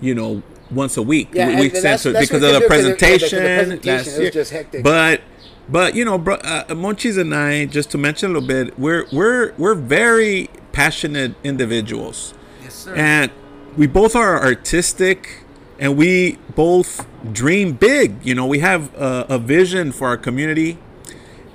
[0.02, 1.30] you know, once a week.
[1.34, 3.72] Yeah, we, we that's because of the do, 'cause of- yeah, because of the presentation.
[3.72, 4.32] it was year.
[4.32, 4.84] just hectic.
[4.84, 5.22] But
[5.70, 9.06] but you know, bro, uh, Monchis and I, just to mention a little bit, we're
[9.14, 12.34] we're we're very passionate individuals.
[12.62, 12.94] Yes, sir.
[12.96, 13.32] And
[13.78, 15.41] we both are artistic
[15.82, 18.24] and we both dream big.
[18.24, 20.78] You know, we have a, a vision for our community.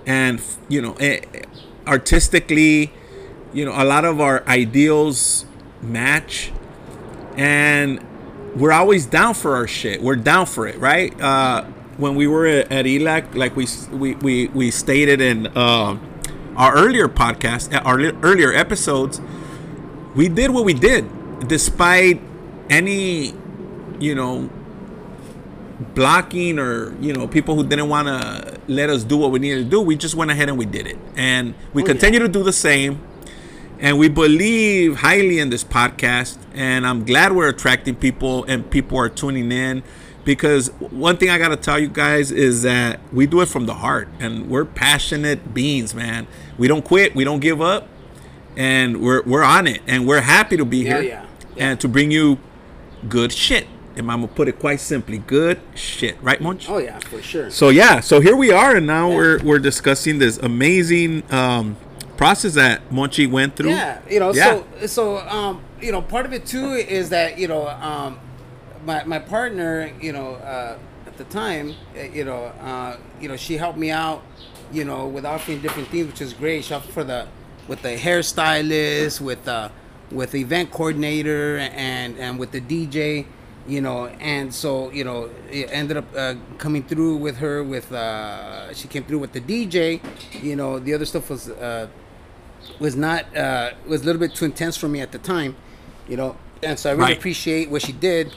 [0.04, 0.96] And, you know,
[1.86, 2.92] artistically,
[3.54, 5.46] you know, a lot of our ideals
[5.80, 6.52] match.
[7.36, 8.04] And
[8.56, 10.02] we're always down for our shit.
[10.02, 11.18] We're down for it, right?
[11.20, 11.64] Uh,
[11.96, 15.98] when we were at, ELAC, like we we we, we stated in uh,
[16.56, 19.20] our earlier podcast, uh, our li- earlier episodes,
[20.14, 21.06] we did what we did,
[21.48, 22.20] despite
[22.68, 23.34] any,
[24.00, 24.50] you know,
[25.94, 29.64] blocking or you know people who didn't want to let us do what we needed
[29.64, 29.80] to do.
[29.80, 32.26] We just went ahead and we did it, and we Oh, continue yeah.
[32.26, 33.00] to do the same.
[33.78, 38.96] And we believe highly in this podcast, and I'm glad we're attracting people and people
[38.96, 39.82] are tuning in
[40.24, 43.66] because one thing I got to tell you guys is that we do it from
[43.66, 46.26] the heart and we're passionate beings, man.
[46.56, 47.86] We don't quit, we don't give up,
[48.56, 51.26] and we're we're on it and we're happy to be Hell here yeah.
[51.54, 51.68] Yeah.
[51.68, 52.38] and to bring you
[53.10, 53.66] good shit.
[53.96, 56.68] And I'm gonna put it quite simply, good shit, right, Munch?
[56.68, 57.50] Oh yeah, for sure.
[57.50, 61.76] So yeah, so here we are, and now we're we're discussing this amazing um,
[62.18, 63.70] process that Monchi went through.
[63.70, 64.62] Yeah, you know, Yeah.
[64.80, 68.18] so so um, you know, part of it too is that you know, um,
[68.84, 73.36] my my partner, you know, uh, at the time, uh, you know, uh, you know,
[73.36, 74.22] she helped me out,
[74.72, 76.64] you know, with offering different things, which is great.
[76.64, 77.28] She helped for the
[77.66, 79.70] with the hairstylist, with uh,
[80.10, 83.24] with the event coordinator, and and with the DJ.
[83.68, 87.64] You know, and so you know, it ended up uh, coming through with her.
[87.64, 90.00] With uh, she came through with the DJ.
[90.42, 91.88] You know, the other stuff was uh,
[92.78, 95.56] was not uh, was a little bit too intense for me at the time,
[96.08, 96.36] you know.
[96.62, 97.18] And so I really Right.
[97.18, 98.32] appreciate what she did.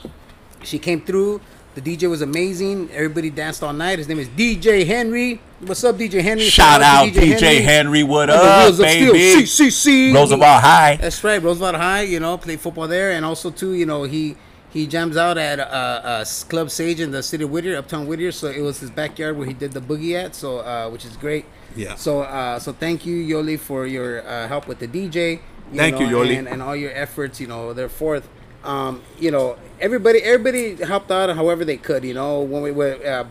[0.64, 1.40] She came through.
[1.76, 2.90] The DJ was amazing.
[2.92, 3.98] Everybody danced all night.
[3.98, 5.40] His name is DJ Henry.
[5.60, 6.42] What's up, DJ Henry?
[6.44, 9.12] Shout out to DJ Henry, what On the up, wheels of steel.
[9.12, 9.42] baby?
[9.46, 10.12] CCC.
[10.12, 10.96] Roosevelt High.
[11.00, 12.02] That's right, Roosevelt High.
[12.02, 14.36] You know, played football there, and also too, you know, he
[14.72, 18.32] he jams out at uh, uh, Club Sage in the city of Whittier, Uptown Whittier.
[18.32, 20.34] So it was his backyard where he did the boogie at.
[20.34, 21.44] So uh, which is great.
[21.76, 21.94] Yeah.
[21.96, 25.40] So uh, so thank you, Yoli, for your uh, help with the DJ.
[25.74, 26.36] Thank you, Yoli.
[26.38, 27.40] and, and all your efforts.
[27.40, 28.28] You know, there forth.
[28.64, 32.04] Um, you know, everybody everybody helped out however they could.
[32.04, 32.98] You know, when we were.
[33.06, 33.24] Uh,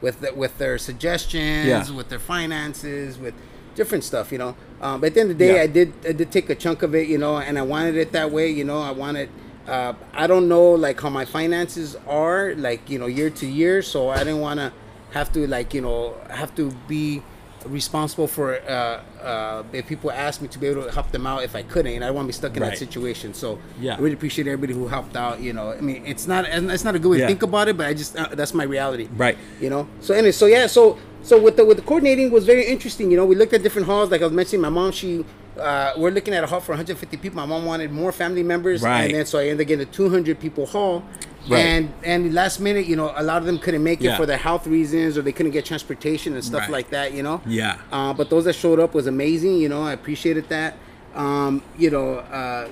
[0.00, 1.90] with the, with their suggestions, Yeah.
[1.96, 3.32] with their finances, with
[3.74, 4.54] different stuff, you know.
[4.82, 5.62] Um, but at the end of the day, Yeah.
[5.62, 8.12] I did I did take a chunk of it, you know, and I wanted it
[8.12, 8.82] that way, you know.
[8.82, 9.30] I wanted.
[9.68, 13.80] Uh, I don't know like how my finances are like you know year to year,
[13.82, 14.72] so I didn't want to
[15.12, 17.22] have to like you know have to be
[17.66, 21.42] responsible for uh, uh, if people ask me to be able to help them out
[21.44, 22.72] if I couldn't, and I don't want to be stuck in Right.
[22.72, 23.32] that situation.
[23.32, 23.94] So Yeah.
[23.94, 25.40] I really appreciate everybody who helped out.
[25.40, 27.24] You know, I mean, it's not it's not a good way Yeah.
[27.24, 29.38] to think about it, but I just uh, that's my reality Right.
[29.62, 32.66] you know so anyway so yeah so so with the with the coordinating was very
[32.66, 35.24] interesting you know we looked at different halls like i was mentioning my mom she
[35.60, 38.82] uh, we're looking at a hall for 150 people my mom wanted more family members
[38.82, 39.04] Right.
[39.04, 41.04] and then so i ended up getting a 200 people hall
[41.48, 41.58] Right.
[41.60, 44.16] and and last minute you know a lot of them couldn't make it Yeah.
[44.16, 46.70] for their health reasons or they couldn't get transportation and stuff Right.
[46.70, 47.76] like that you know Yeah.
[47.92, 50.76] uh, but those that showed up was amazing you know i appreciated that
[51.14, 52.68] um, you know uh,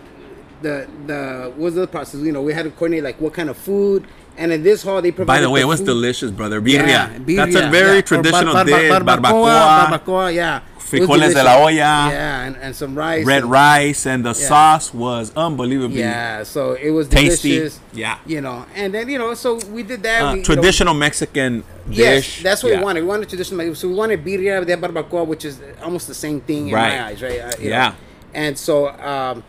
[0.63, 3.49] the the what was the process you know we had to coordinate like what kind
[3.51, 4.07] of food
[4.39, 5.87] and in this hall they By the way, it was food.
[5.89, 6.59] delicious, brother.
[6.63, 6.87] Birria.
[6.89, 8.01] Yeah, That's a very yeah.
[8.01, 8.89] Traditional bar- bar- dish.
[8.89, 10.61] bar- Barbacoa, barbacoa, yeah.
[10.93, 13.25] Frijoles de la olla, Yeah, and, and some rice.
[13.25, 17.57] red and- rice, and the sauce was unbelievably Yeah, so it was tasty.
[17.57, 17.81] delicious.
[17.93, 18.19] Yeah.
[18.27, 20.23] You know, and then, you know, so we did that.
[20.23, 22.43] Uh, we, you know, traditional Mexican Yes, dish.
[22.43, 22.79] that's what Yeah.
[22.79, 23.01] we wanted.
[23.03, 23.57] We wanted traditional.
[23.59, 23.77] Mexican.
[23.77, 26.99] So we wanted birria de barbacoa, which is almost the same thing in Right.
[26.99, 27.41] my eyes, right?
[27.41, 27.89] Uh, Yeah.
[27.89, 27.95] know.
[28.35, 29.43] And so um,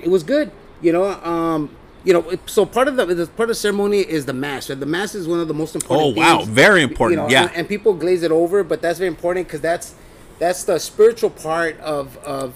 [0.00, 0.50] it was good.
[0.80, 1.70] You know, um,
[2.04, 2.24] you know.
[2.46, 4.68] So part of the, the part of the ceremony is the mass.
[4.68, 4.78] Right?
[4.78, 6.16] The mass is one of the most important.
[6.16, 6.38] Oh, wow.
[6.38, 7.42] things, Very important, yeah.
[7.44, 9.94] And, and people glaze it over, but that's very important because that's
[10.42, 12.04] that's the spiritual part of
[12.36, 12.48] of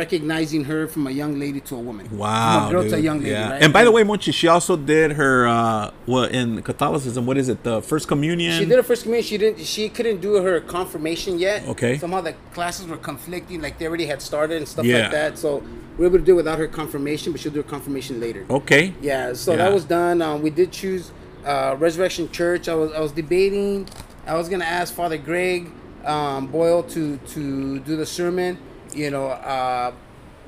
[0.00, 2.04] recognizing her from a young lady to a woman.
[2.16, 2.90] Wow, From a girl dude.
[2.92, 3.30] to a young lady.
[3.30, 3.50] yeah.
[3.52, 3.62] Right?
[3.62, 7.26] And by the way, Monchi, she also did her uh, what in Catholicism?
[7.26, 7.58] What is it?
[7.70, 8.52] The First Communion.
[8.58, 9.26] She did her first communion.
[9.32, 9.58] She didn't.
[9.74, 11.58] She couldn't do her confirmation yet.
[11.72, 11.94] Okay.
[11.98, 13.58] Somehow the classes were conflicting.
[13.66, 14.98] Like they already had started and stuff Yeah.
[15.04, 15.38] like that.
[15.38, 15.50] So
[15.96, 18.42] we were able to do it without her confirmation, but she'll do her confirmation later.
[18.50, 18.84] Okay.
[19.00, 19.32] Yeah.
[19.32, 19.58] So Yeah.
[19.62, 20.16] that was done.
[20.26, 21.10] Um, we did choose
[21.46, 22.68] uh, Resurrection Church.
[22.68, 23.88] I was I was debating.
[24.26, 25.60] I was gonna ask Father Greg
[26.04, 28.58] um, Boyle to to do the sermon.
[28.94, 29.26] You know.
[29.28, 29.92] Uh,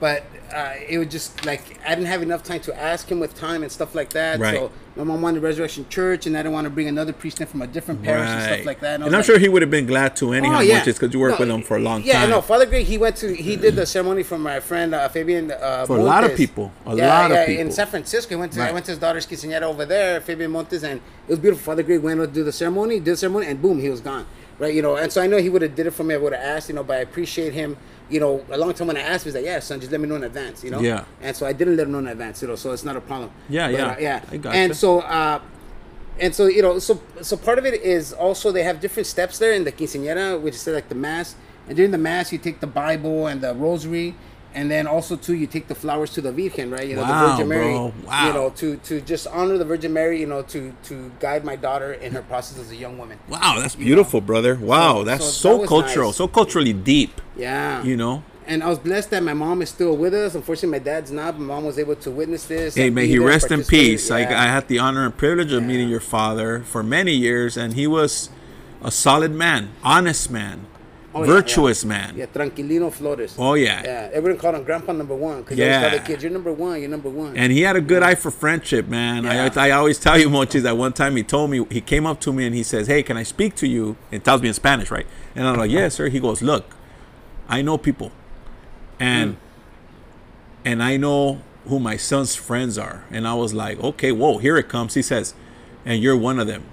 [0.01, 3.37] but uh, it was just like I didn't have enough time to ask him with
[3.37, 4.41] time and stuff like that.
[4.41, 4.57] Right.
[4.57, 7.47] So my mom wanted Resurrection Church, and I didn't want to bring another priest in
[7.47, 8.91] from a different parish and stuff like that.
[8.91, 10.85] I And, I'm like, sure he would have been glad to anyhow, Oh, yeah.
[10.85, 12.23] Because you worked No, with him for a long yeah, time.
[12.31, 15.09] Yeah, no, Father Greg, he went to, he did the ceremony for my friend uh,
[15.09, 15.53] Fabian.
[15.53, 16.73] Uh, For a lot of people.
[16.85, 17.63] A yeah, lot of people.
[17.65, 18.31] in San Francisco.
[18.31, 21.31] He went to, I went to his daughter's quinceañera over there, Fabian Montes, and it
[21.31, 21.65] was beautiful.
[21.65, 24.27] Father Greg went to do the ceremony, did the ceremony, and boom, he was gone.
[24.63, 26.15] Right, you know, and so I know he would have did it for me.
[26.15, 27.77] I would have asked, you know, but I appreciate him.
[28.09, 30.01] You know, a long time when I asked, he was like, "Yeah, son, just let
[30.01, 30.79] me know in advance." You know.
[30.79, 31.05] Yeah.
[31.21, 33.01] And so I didn't let him know in advance, you know, so it's not a
[33.01, 33.33] problem.
[33.49, 33.87] Yeah, But, yeah.
[33.87, 34.21] uh, yeah.
[34.31, 34.57] I gotcha.
[34.57, 35.41] And so, uh,
[36.21, 39.37] and so you know, so so part of it is also they have different steps
[39.41, 41.35] there in the quinceañera, which is like the mass.
[41.67, 44.15] And during the mass, you take the Bible and the rosary,
[44.55, 46.87] and then also too, you take the flowers to the Virgin, right?
[46.89, 47.73] You know, Wow, the Virgin Mary.
[47.73, 47.93] bro.
[48.07, 48.27] Wow.
[48.27, 50.21] You know, to to just honor the Virgin Mary.
[50.21, 53.19] You know, to to guide my daughter in her process as a young woman.
[53.29, 54.55] Wow, that's beautiful, brother.
[54.57, 56.17] Wow, So- that's so so, that cultural, nice.
[56.17, 57.21] so culturally deep.
[57.37, 57.83] Yeah.
[57.83, 58.23] You know.
[58.45, 60.35] And I was blessed that my mom is still with us.
[60.35, 61.35] Unfortunately, my dad's not.
[61.39, 62.75] But mom was able to witness this.
[62.75, 64.11] Hey, may he there, rest in peace.
[64.11, 64.43] I, Yeah.
[64.43, 65.69] I had the honor and privilege of Yeah.
[65.69, 68.31] meeting your father for many years, and he was
[68.83, 70.67] a solid man, honest man,
[71.15, 71.89] Oh, virtuous yeah.
[71.89, 72.17] man.
[72.17, 73.37] Yeah, Tranquilino Flores.
[73.39, 73.83] Oh yeah.
[73.85, 75.67] Yeah, everyone called him Grandpa Number One because Yeah.
[75.67, 75.89] yeah.
[75.89, 76.81] tell the kids, "You're number one.
[76.81, 79.25] You're number one." And he had a good eye for friendship, man.
[79.25, 79.51] Yeah.
[79.55, 82.21] I, I always tell you, Mochis, that one time he told me, he came up
[82.21, 83.97] to me and he says, Hey, can I speak to you?
[84.11, 85.07] And tells me in Spanish, right?
[85.35, 86.09] And I'm like, Yes, sir.
[86.09, 86.77] He goes, Look,
[87.49, 88.11] I know people.
[88.99, 89.39] And hmm.
[90.65, 93.05] and I know who my son's friends are.
[93.11, 94.95] And I was like, Okay, whoa, here it comes.
[94.95, 95.35] He says,
[95.85, 96.65] And you're one of them.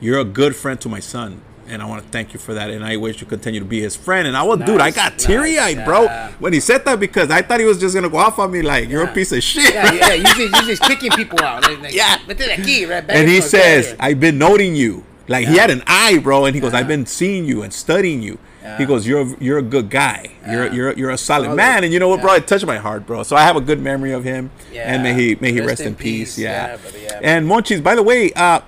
[0.00, 1.40] You're a good friend to my son.
[1.68, 2.70] And I want to thank you for that.
[2.70, 4.28] And I wish you continue to be his friend.
[4.28, 6.32] And I was, dude, I got teary eyed, nice, bro, yeah.
[6.38, 8.50] when he said that because I thought he was just going to go off on
[8.50, 9.72] me like, you're a piece of shit.
[9.72, 11.62] yeah, yeah, you just, you just kicking people out.
[11.62, 12.18] Like, like, Yeah.
[12.26, 13.96] vete de aquí, right back and he says, yeah.
[14.06, 16.80] "I've been noting you." Like he had an eye, bro, and he goes, Yeah.
[16.80, 18.38] "I've been seeing you and studying you."
[18.78, 20.30] He goes, "You're a, you're a good guy.
[20.50, 22.34] You're you're you're a solid man." And you know what, bro?
[22.34, 23.22] It touched my heart, bro.
[23.22, 25.94] So I have a good memory of him, and may he may he rest, in
[25.94, 26.36] peace.
[26.38, 26.66] Yeah.
[26.68, 27.20] Yeah, brother, yeah.
[27.22, 28.60] And Monchis, by the way, uh,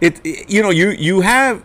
[0.00, 1.62] it, it- you know you you have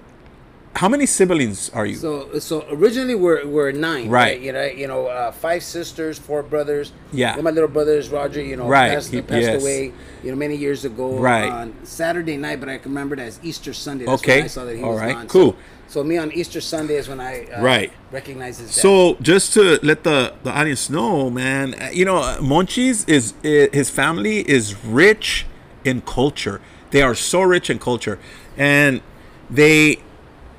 [0.75, 1.95] how many siblings are you?
[1.95, 4.33] So, so originally we're we're nine, Right.
[4.33, 4.41] right?
[4.41, 6.93] You know, you know, uh, five sisters, four brothers.
[7.11, 7.35] Yeah.
[7.37, 9.61] Of my little brothers, Roger, you know, Right, passed, he- passed yes.
[9.61, 9.91] away,
[10.23, 11.17] you know, many years ago.
[11.17, 11.49] Right.
[11.51, 14.05] On Saturday night, but I can remember that as Easter Sunday.
[14.05, 14.37] That's Okay.
[14.37, 15.13] When I saw that he All was right.
[15.15, 15.27] gone.
[15.27, 15.51] Cool.
[15.87, 17.91] So, so me on Easter Sunday is when I uh, Right.
[18.11, 18.81] recognize his dad.
[18.81, 23.33] So just to let the, the audience know, man, uh, you know, uh, Monchis is
[23.43, 25.45] his family is rich
[25.83, 26.61] in culture.
[26.91, 28.19] They are so rich in culture,
[28.57, 29.01] and
[29.49, 29.99] they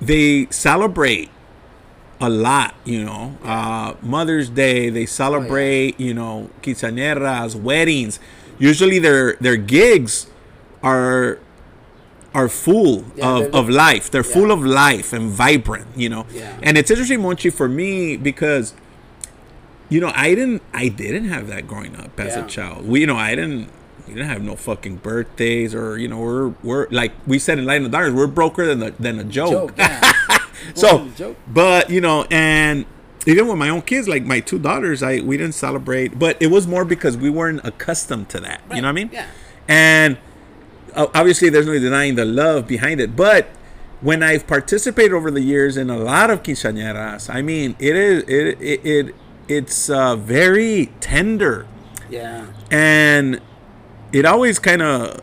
[0.07, 1.31] they celebrate
[2.21, 2.75] a lot.
[2.85, 4.91] You know, uh, Mother's Day.
[4.91, 5.99] They celebrate.
[6.01, 8.19] You know, quinceañeras, weddings.
[8.59, 10.27] Usually their their gigs
[10.83, 11.39] are
[12.35, 14.11] are full Yeah, of, of life.
[14.11, 14.33] They're yeah.
[14.33, 16.25] full of life and vibrant, you know.
[16.33, 16.59] Yeah.
[16.63, 18.73] And it's interesting, Monchi, for me because,
[19.91, 22.47] you know, I didn't, I didn't have that growing up as Yeah.
[22.47, 22.89] a child.
[22.89, 23.69] We, you know, I didn't,
[24.07, 27.67] we didn't have no fucking birthdays or, you know, we're, we're like we said in
[27.67, 29.51] Light in the Darkness, we're broker than a, than a joke.
[29.51, 29.75] joke.
[29.79, 30.13] Yeah.
[30.75, 31.37] so, joke.
[31.49, 32.87] but you know, and
[33.27, 36.49] even with my own kids, like my two daughters, I we didn't celebrate, but it
[36.49, 38.63] was more because we weren't accustomed to that.
[38.71, 39.11] You know what I mean?
[39.13, 39.27] Yeah.
[39.69, 40.19] And
[40.97, 43.49] obviously, there's no denying the love behind it, but
[44.01, 48.25] when I've participated over the years in a lot of quinceañeras, I mean, it is
[48.25, 49.15] it it, it
[49.49, 51.67] it's uh, very tender
[52.11, 52.47] yeah.
[52.71, 53.41] and
[54.13, 55.19] it always kind of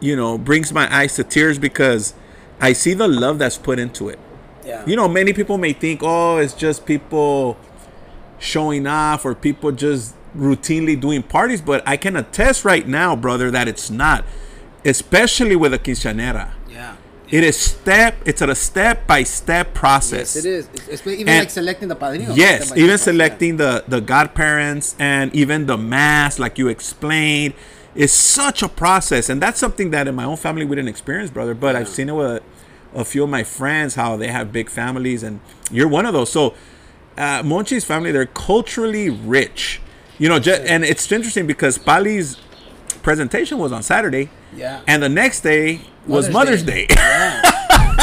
[0.00, 2.14] you know brings my eyes to tears because
[2.60, 4.18] I see the love that's put into it.
[4.64, 4.84] Yeah.
[4.86, 7.56] You know, many people may think, oh, it's just people
[8.38, 13.50] showing off or people just routinely doing parties, but I can attest right now, brother,
[13.50, 14.24] that it's not.
[14.84, 16.50] Especially with a quinceañera.
[16.68, 16.96] Yeah.
[17.30, 18.14] It is step.
[18.24, 20.36] It's a step by step process.
[20.36, 20.68] Yes, it is.
[20.74, 22.34] It's, it's even And- like selecting the padrino.
[22.34, 27.54] Yes, even selecting the the godparents and even the mass, like you explained,
[27.96, 31.30] is such a process, and that's something that in my own family we didn't experience,
[31.30, 31.54] brother.
[31.54, 32.42] But I've seen it with a,
[33.00, 36.30] a few of my friends how they have big families, and you're one of those.
[36.30, 36.54] So,
[37.16, 39.80] uh, Monchi's family, they're culturally rich,
[40.18, 42.36] you know, ju- and it's interesting because Pali's
[43.02, 44.80] presentation was on Saturday, Yeah.
[44.86, 46.86] and the next day was Mother's Day.
[46.90, 47.52] Yeah.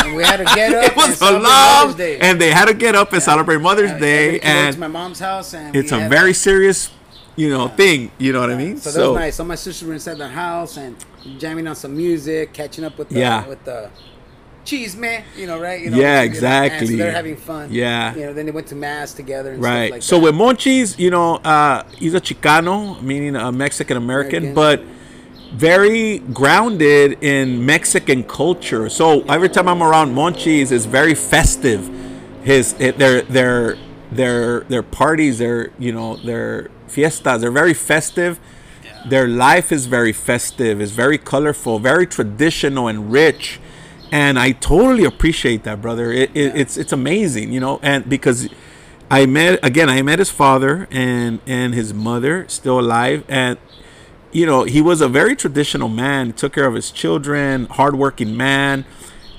[0.06, 0.92] and we had to get up.
[0.92, 2.18] it was a long, Day.
[2.20, 5.20] and they had to get up and celebrate Mother's Uh, Day, and to my mom's
[5.20, 6.90] house, and it's a had very serious,
[7.36, 8.12] you know, thing.
[8.18, 8.78] You know what I mean?
[8.78, 9.36] So that was nice.
[9.36, 10.96] So my sisters were inside the house and
[11.40, 13.48] jamming on some music, catching up with the Yeah.
[13.48, 13.90] with the
[14.66, 15.24] cheese man.
[15.38, 15.82] You know, right?
[15.82, 16.88] You know, Yeah, you know, and exactly.
[16.88, 17.70] so they're having fun.
[17.72, 18.16] Yeah.
[18.16, 19.54] You know, then they went to mass together.
[19.54, 19.88] And right.
[19.88, 20.24] Stuff like so that.
[20.24, 24.82] with Monchis, you know, uh, he's a Chicano, meaning a Mexican American, but
[25.54, 28.90] very grounded in Mexican culture.
[28.90, 31.90] So every time I'm around Monchis, it's very festive.
[32.44, 33.78] His it, their their
[34.12, 38.34] their their parties, their you know their fiestas, they're very festive.
[39.14, 43.60] Their life is very festive, is very colorful, very traditional and rich.
[44.12, 46.12] And I totally appreciate that, brother.
[46.12, 48.48] It, it, It's it's amazing, you know, and because
[49.10, 53.58] I met again, I met his father and and his mother, still alive, and
[54.32, 56.28] you know he was a very traditional man.
[56.28, 58.86] He took care of his children, hardworking man,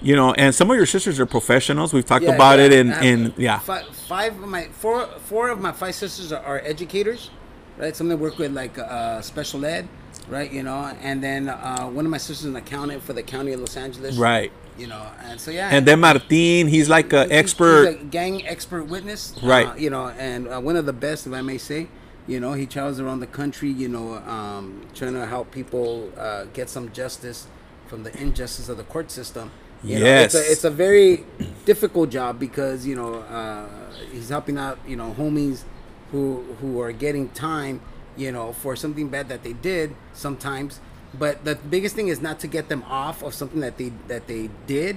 [0.03, 0.33] you know.
[0.35, 1.93] And some of your sisters are professionals.
[1.93, 2.67] We've talked Yeah, about yeah.
[2.67, 6.43] it in in yeah, Five, five of my four four of my five sisters are,
[6.45, 7.31] are educators,
[7.79, 7.95] right?
[7.95, 9.89] Some of them work with like uh, special ed,
[10.29, 10.51] right?
[10.53, 13.53] You know, and then uh, one of my sisters is an accountant for the county
[13.53, 14.17] of Los Angeles.
[14.17, 14.53] right.
[14.77, 15.69] You know, and so yeah.
[15.71, 17.93] And then Martin, he's like an expert.
[17.93, 19.69] he's a gang expert witness, Right.
[19.69, 21.87] Uh, you know, and uh, one of the best, if I may say.
[22.27, 23.71] You know, he travels around the country.
[23.71, 27.47] You know, um, trying to help people uh, get some justice
[27.87, 29.53] from the injustice of the court system.
[29.85, 30.49] You know, it's Yes.
[30.49, 31.25] a, it's a very
[31.67, 33.69] difficult job because you know uh,
[34.11, 35.63] he's helping out you know homies
[36.15, 37.81] who who are getting time
[38.17, 40.81] you know for something bad that they did sometimes.
[41.19, 44.27] But the biggest thing is not to get them off of something that they that
[44.27, 44.95] they did,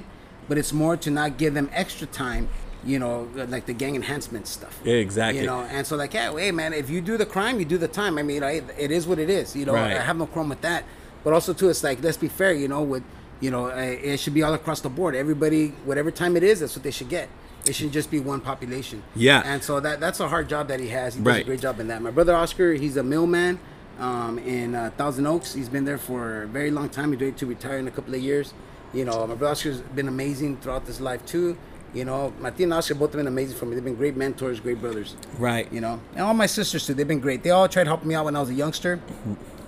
[0.48, 2.48] but it's more to not give them extra time.
[2.86, 4.80] You know, like the gang enhancement stuff.
[4.84, 5.42] Yeah, exactly.
[5.42, 7.78] You know, and so like, yeah, hey man, if you do the crime, you do
[7.78, 8.18] the time.
[8.18, 9.56] I mean, I, it is what it is.
[9.56, 9.98] You know, Right.
[9.98, 10.84] I have no problem with that.
[11.24, 12.54] But also too, it's like let's be fair.
[12.54, 13.04] You know, with
[13.42, 15.16] you know, it should be all across the board.
[15.16, 17.28] Everybody, whatever time it is, that's what they should get.
[17.68, 19.04] It shouldn't just be one population.
[19.16, 19.42] Yeah.
[19.46, 21.16] And so that that's a hard job that he has.
[21.16, 21.42] He does Right.
[21.42, 22.02] a great job in that.
[22.02, 23.60] My brother Oscar, he's a millman
[24.00, 25.54] um, in uh, Thousand Oaks.
[25.54, 27.12] He's been there for a very long time.
[27.12, 28.54] He's ready to retire in a couple of years.
[28.94, 31.58] You know, my brother Oscar's been amazing throughout this life too.
[31.94, 33.74] You know, Martin and Oscar both have been amazing for me.
[33.76, 35.16] They've been great mentors, great brothers.
[35.40, 35.72] Right.
[35.72, 36.94] You know, and all my sisters too.
[36.94, 37.44] They've been great.
[37.44, 39.00] They all tried helping me out when I was a youngster.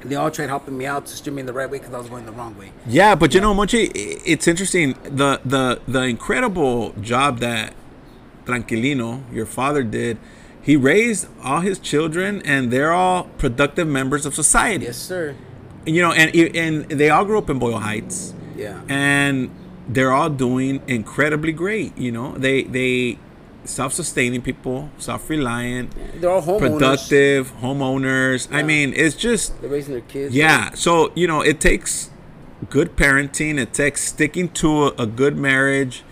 [0.04, 1.98] They all tried helping me out to steer me in the right way because I
[1.98, 2.72] was going the wrong way.
[2.88, 7.74] Yeah, but you know, Monchi, i- it's interesting the the the incredible job that
[8.50, 10.18] Tranquilino, your father, did.
[10.62, 14.86] He raised all his children, and they're all productive members of society.
[14.86, 15.36] Yes, sir.
[15.86, 18.82] You know, and and they all grew up in Boyle Heights, Yeah.
[18.90, 19.50] and
[19.88, 21.98] they're all doing incredibly great.
[21.98, 23.18] You know, they they
[23.66, 26.60] self-sustaining people, self-reliant, They're all homeowners.
[26.60, 28.48] productive homeowners.
[28.52, 30.34] I mean, it's just They're raising their kids.
[30.36, 30.72] yeah.
[30.74, 32.10] So, you know, it takes
[32.70, 36.04] good parenting, it takes sticking to a, a good marriage,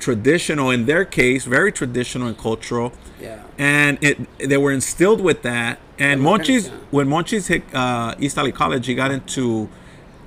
[0.00, 2.92] traditional in their case, very traditional and cultural.
[3.20, 3.42] Yeah.
[3.58, 5.78] And it they were instilled with that.
[5.98, 6.74] And Yeah, Monchis, yeah.
[6.90, 9.68] when Monchis hit uh, East Valley College, he got into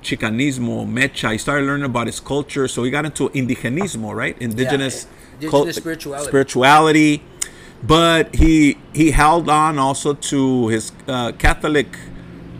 [0.02, 1.32] Chicanismo, Mecha.
[1.32, 2.68] He started learning about his culture.
[2.68, 4.36] So he got into indigenismo, right?
[4.40, 5.06] Indigenous,
[5.40, 6.28] indigenous spirituality.
[6.28, 7.22] spirituality.
[7.82, 11.88] But he he held on also to his uh, Catholic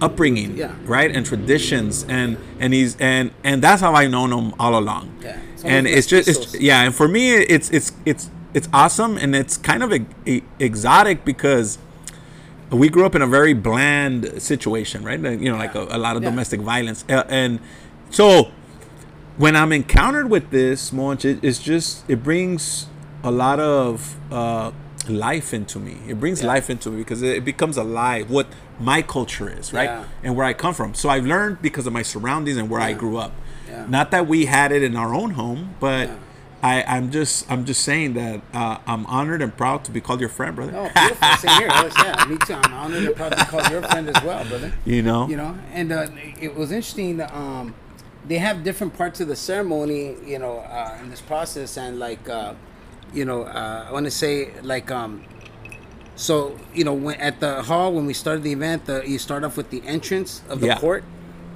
[0.03, 0.72] upbringing, Yeah.
[0.85, 5.16] right, and traditions, and and he's and and that's how I've known him all along.
[5.22, 5.38] Yeah.
[5.64, 9.57] And it's just it's, yeah, and for me it's it's it's it's awesome, and it's
[9.57, 11.79] kind of e- e- exotic because
[12.70, 15.20] we grew up in a very bland situation, right?
[15.20, 16.31] You know, like a, a lot of Yeah.
[16.31, 17.61] domestic violence, uh, and
[18.11, 18.50] so
[19.37, 22.87] when I'm encountered with this, Monch, it, it's just it brings
[23.22, 24.70] a lot of uh,
[25.09, 25.96] life into me.
[26.07, 26.48] It brings Yeah.
[26.48, 28.31] life into me because it, it becomes alive.
[28.31, 28.46] What
[28.79, 30.05] my culture is, right, Yeah.
[30.22, 30.94] and where I come from.
[30.94, 33.33] So I've learned because of my surroundings and where I grew up.
[33.75, 33.87] Yeah.
[33.89, 36.09] Not that we had it in our own home, but.
[36.09, 36.17] Yeah.
[36.63, 40.19] I, I'm just I'm just saying that uh, I'm honored and proud to be called
[40.21, 40.73] your friend, brother.
[40.75, 41.29] Oh, beautiful.
[41.37, 41.69] Same here.
[41.69, 42.55] Yeah, me too.
[42.55, 44.73] I'm honored and proud to be called your friend as well, brother.
[44.87, 45.29] You know?
[45.29, 46.07] You know, and uh,
[46.41, 47.21] it was interesting.
[47.21, 47.75] Um,
[48.27, 52.27] they have different parts of the ceremony, you know, uh, in this process, and like,
[52.31, 52.55] uh,
[53.13, 55.23] you know, uh, I want to say like, um,
[56.17, 59.45] so you know, when at the hall when we started the event, the, you start
[59.45, 60.79] off with the entrance of the Yeah.
[60.79, 61.05] court,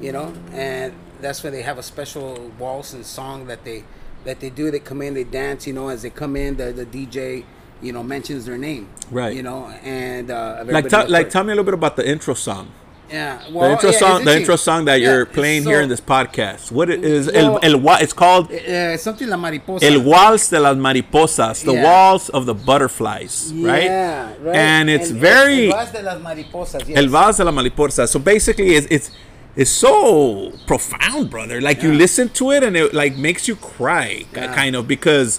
[0.03, 3.85] you know, and that's where they have a special waltz and song that they
[4.25, 4.71] that they do.
[4.71, 7.45] They come in, they dance, you know, as they come in, the the DJ.
[7.81, 9.37] You know, mentions their name, Right.
[9.37, 12.35] You know, and uh, like tell like tell me a little bit about the intro
[12.35, 12.73] song.
[13.09, 15.89] Yeah, well, The intro yeah, song, the intro song that Yeah, you're playing here in
[15.89, 16.73] this podcast.
[16.73, 19.83] What it is Well, el, el It's called Uh, something la mariposa.
[19.87, 21.85] El Waltz de las Mariposas, the Yeah.
[21.85, 23.85] waltz of the butterflies, right?
[23.85, 24.57] Yeah, right.
[24.57, 26.89] And it's very El Vals de las mariposas.
[26.89, 26.99] Yes.
[26.99, 28.09] El Vals de la Mariposa.
[28.09, 29.11] So basically, it's it's
[29.59, 31.61] it's so profound, brother.
[31.61, 34.55] Like you listen to it and it like makes you cry, Yeah.
[34.55, 35.31] kind of, because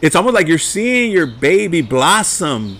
[0.00, 2.78] it's almost like you're seeing your baby blossom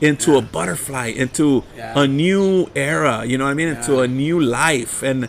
[0.00, 1.92] into a butterfly, into Yeah.
[2.02, 3.24] a new era.
[3.26, 3.68] You know what I mean?
[3.68, 5.28] Into a new life, and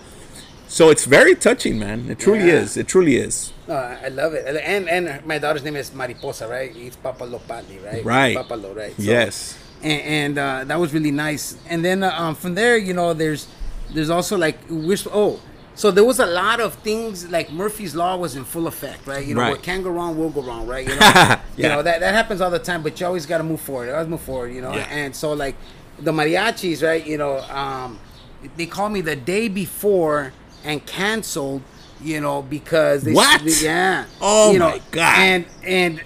[0.67, 2.05] so it's very touching, man.
[2.09, 2.61] It truly Yeah.
[2.61, 2.77] is.
[2.77, 3.51] It truly is.
[3.67, 4.45] No, I I love it.
[4.73, 6.71] And and my daughter's name is Mariposa, right?
[6.75, 8.03] It's Papalo Pali, right?
[8.05, 8.37] Right.
[8.37, 8.93] Papalo, right?
[8.97, 9.55] So- yes.
[9.83, 11.55] and, and uh, that was really nice.
[11.69, 13.47] And then uh, um, from there, you know, there's
[13.93, 15.05] there's also like wish.
[15.11, 15.39] Oh,
[15.75, 19.25] so there was a lot of things like Murphy's law was in full effect, right?
[19.25, 19.51] You know, Right.
[19.51, 20.85] what can go wrong will go wrong, right?
[20.87, 23.43] You know, you know that that happens all the time, but you always got to
[23.43, 23.89] move forward.
[23.89, 24.73] Always move forward, you know.
[24.73, 24.87] Yeah.
[24.89, 25.55] And so like
[25.99, 27.05] the mariachis, right?
[27.05, 27.99] You know, um,
[28.57, 31.61] they called me the day before and canceled.
[32.01, 33.41] You know, because they What?
[33.61, 34.05] yeah.
[34.21, 35.19] Oh you know, my God.
[35.19, 36.01] And and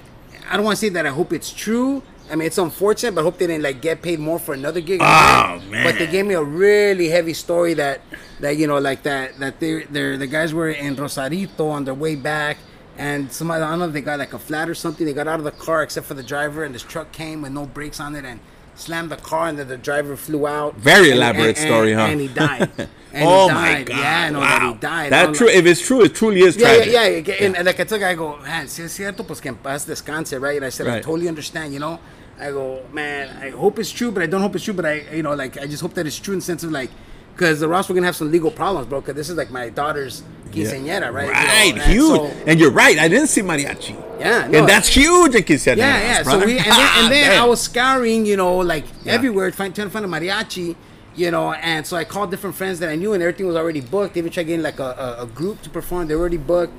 [0.49, 2.01] I don't want to say that I hope it's true.
[2.33, 4.81] I mean, it's unfortunate, but I hope they didn't like get paid more for another
[4.81, 4.99] gig.
[5.03, 8.01] Oh, But they gave me a really heavy story that
[8.39, 11.93] that you know, like that that they they're the guys were in Rosarito on their
[11.93, 12.57] way back,
[12.97, 15.05] and somebody I don't know if they got like a flat or something.
[15.05, 17.51] They got out of the car except for the driver, and this truck came with
[17.51, 18.39] no brakes on it, and
[18.75, 20.75] slammed the car and then the driver flew out.
[20.77, 22.07] Very And- elaborate and- story, and- huh?
[22.07, 22.71] And he died.
[23.15, 23.85] And oh he my died.
[23.85, 23.97] god!
[23.99, 24.47] Yeah, no, wow.
[24.47, 25.11] that he died.
[25.11, 25.45] That true.
[25.45, 26.93] like- if it's true, it truly is yeah, tragic.
[26.93, 27.07] yeah,
[27.37, 29.55] yeah, And, and like I took, I go, man, si es cierto, pues que en
[29.57, 30.55] paz descanse, right?
[30.57, 31.99] And I said, I totally understand, you know.
[32.39, 34.73] I go, man, I hope it's true, but I don't hope it's true.
[34.73, 36.71] But I, you know, like I just hope that it's true in the sense of
[36.71, 36.89] like,
[37.33, 39.01] because the Ross we're gonna have some legal problems, bro.
[39.01, 41.27] Because this is like my daughter's quinceañera, right?
[41.27, 42.07] You know, Right, and huge.
[42.17, 42.97] so- and you're right.
[42.99, 43.95] I didn't see mariachi.
[44.19, 46.23] yeah, no, and that's huge in quinceañeras, yeah, yeah.
[46.23, 49.13] So we and then, and then I was scouring, you know, like Yeah.
[49.13, 50.75] everywhere, trying to find a mariachi,
[51.15, 51.53] you know.
[51.53, 54.13] And so I called different friends that I knew, and everything was already booked.
[54.15, 56.07] They even tried getting like a, a, a group to perform.
[56.07, 56.73] They were already booked.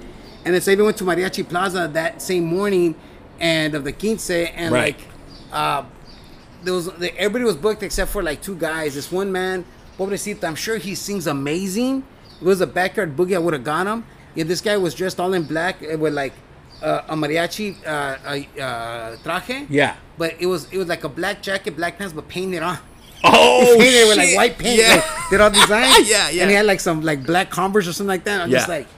[0.44, 2.94] And then so I even went to Mariachi Plaza that same morning,
[3.40, 4.96] and of the quince, and Right.
[4.96, 5.08] like,
[5.54, 5.84] uh,
[6.62, 8.94] there was the, everybody was booked except for like two guys.
[8.94, 9.64] This one man,
[9.98, 12.04] Pobrecito, I'm sure he sings amazing.
[12.40, 13.34] It was a backyard boogie.
[13.34, 14.04] I would have got him.
[14.34, 16.32] Yeah, this guy was dressed all in black uh, with like
[16.82, 19.66] uh, a mariachi uh, uh, uh, traje.
[19.70, 19.96] Yeah.
[20.18, 22.78] But it was it was like a black jacket, black pants, but painted on.
[23.22, 24.36] Oh, painted it with like shit.
[24.36, 24.80] white paint.
[24.80, 24.94] Yeah.
[24.96, 26.10] Like, did all designs.
[26.10, 26.42] Yeah, yeah.
[26.42, 28.42] And he had like some like black Converse or something like that.
[28.42, 28.88] I'm just like,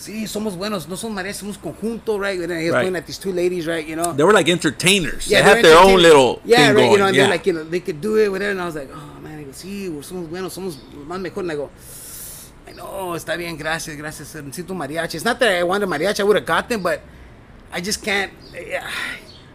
[0.00, 2.40] sí, somos buenos, no somos mariachis, somos conjunto, right?
[2.40, 2.72] And was Right.
[2.72, 3.86] pointing at these two ladies, right?
[3.86, 4.12] You know.
[4.12, 5.28] They were like entertainers.
[5.28, 6.92] Yeah, they had their own little yeah, right, going.
[6.92, 7.22] you know, and yeah.
[7.22, 8.50] they're like, you know, they could do it, whatever.
[8.52, 11.42] And I was like, oh man, I go, sí, we're somos buenos, somos más mejor.
[11.42, 11.70] And I go,
[12.66, 14.34] I know, está bien, gracias, gracias.
[14.34, 15.16] Necesito mariachi.
[15.16, 17.00] It's not that I wanted mariachi, I would have got them, but
[17.72, 18.32] I just can't.
[18.54, 18.88] yeah,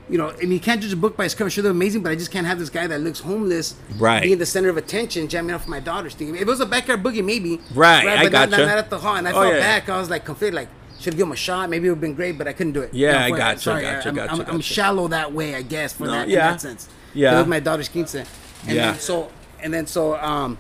[0.10, 1.50] You know, I mean, you can't judge a book by its cover.
[1.50, 4.22] Sure, they're amazing, but I just can't have this guy that looks homeless Right.
[4.22, 6.36] being the center of attention, jamming off my daughter's thing.
[6.36, 7.60] If it was a backyard boogie, maybe.
[7.74, 8.52] Right, I but gotcha.
[8.52, 9.16] not, not at the hall.
[9.16, 9.60] And I Oh, felt yeah.
[9.60, 9.90] back.
[9.90, 10.68] I was like conflicted, like,
[11.00, 11.70] should give him a shot.
[11.72, 12.94] Maybe it would have been great, but I couldn't do it.
[12.94, 16.06] Yeah, I gotcha, sorry, gotcha, I'm, gotcha, I'm, I'm shallow that way, I guess, for
[16.06, 16.46] No, that yeah.
[16.48, 16.88] in that sense.
[17.16, 17.34] Yeah.
[17.36, 18.14] It was my daughter's quince.
[18.16, 18.28] And
[18.68, 18.92] Yeah.
[18.92, 19.30] then so
[19.62, 20.58] and then so um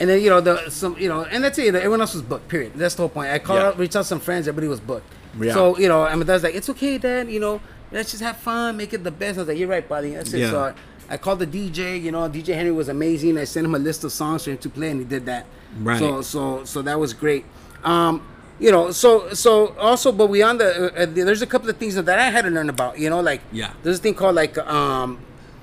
[0.00, 1.74] and then you know the some you know and that's it.
[1.74, 2.48] Everyone else was booked.
[2.48, 2.72] Period.
[2.74, 3.30] That's the whole point.
[3.30, 3.66] I called Yeah.
[3.68, 4.48] out, reached out some friends.
[4.48, 5.06] Everybody was booked.
[5.40, 5.52] Yeah.
[5.54, 7.30] So you know, and my dad's like, "It's okay, Dad.
[7.30, 7.60] You know,
[7.92, 10.10] let's just have fun, make it the best." I was like, "You're right, buddy.
[10.14, 10.50] That's it." Yeah.
[10.50, 10.74] So I,
[11.14, 12.00] I called the DJ.
[12.00, 13.38] You know, DJ Henry was amazing.
[13.38, 15.46] I sent him a list of songs for him to play, and he did that.
[15.80, 15.98] Right.
[15.98, 17.44] So so so that was great.
[17.84, 18.26] Um,
[18.58, 21.76] you know, so so also, but we on the uh, uh, there's a couple of
[21.78, 22.98] things that I had to learn about.
[22.98, 23.72] You know, like Yeah.
[23.82, 25.18] there's a thing called like um,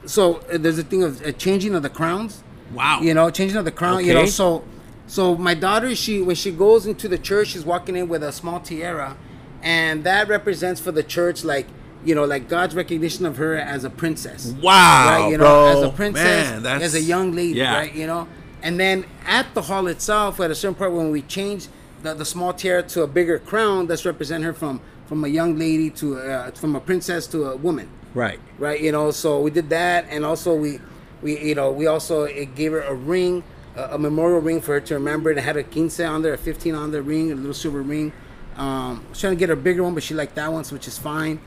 [0.05, 2.43] so uh, there's a thing of uh, changing of the crowns.
[2.73, 2.99] Wow.
[3.01, 3.97] You know, changing of the crown.
[3.99, 4.07] Okay.
[4.07, 4.63] You know, so
[5.07, 8.31] so my daughter, she when she goes into the church, she's walking in with a
[8.31, 9.15] small tiara,
[9.63, 11.67] and that represents for the church like
[12.05, 14.53] you know like God's recognition of her as a princess.
[14.61, 15.31] Wow, right?
[15.31, 15.67] You know, bro.
[15.67, 17.75] as a princess, Man, as a young lady, yeah.
[17.75, 17.93] right?
[17.93, 18.27] You know,
[18.61, 21.67] and then at the hall itself, at a certain part when we change
[22.03, 25.57] the, the small tiara to a bigger crown, that's represent her from from a young
[25.57, 28.39] lady to uh, from a princess to a woman Right.
[28.57, 28.79] right?
[28.81, 30.79] You know, so we did that, and also we,
[31.21, 33.43] we, you know, we also it gave her a ring,
[33.75, 35.31] a, a memorial ring for her to remember.
[35.31, 38.11] It had a quince on there, a fifteen on the ring, a little silver ring.
[38.55, 40.63] Um, I was trying to get her a bigger one, but she liked that one,
[40.63, 41.39] so which is fine.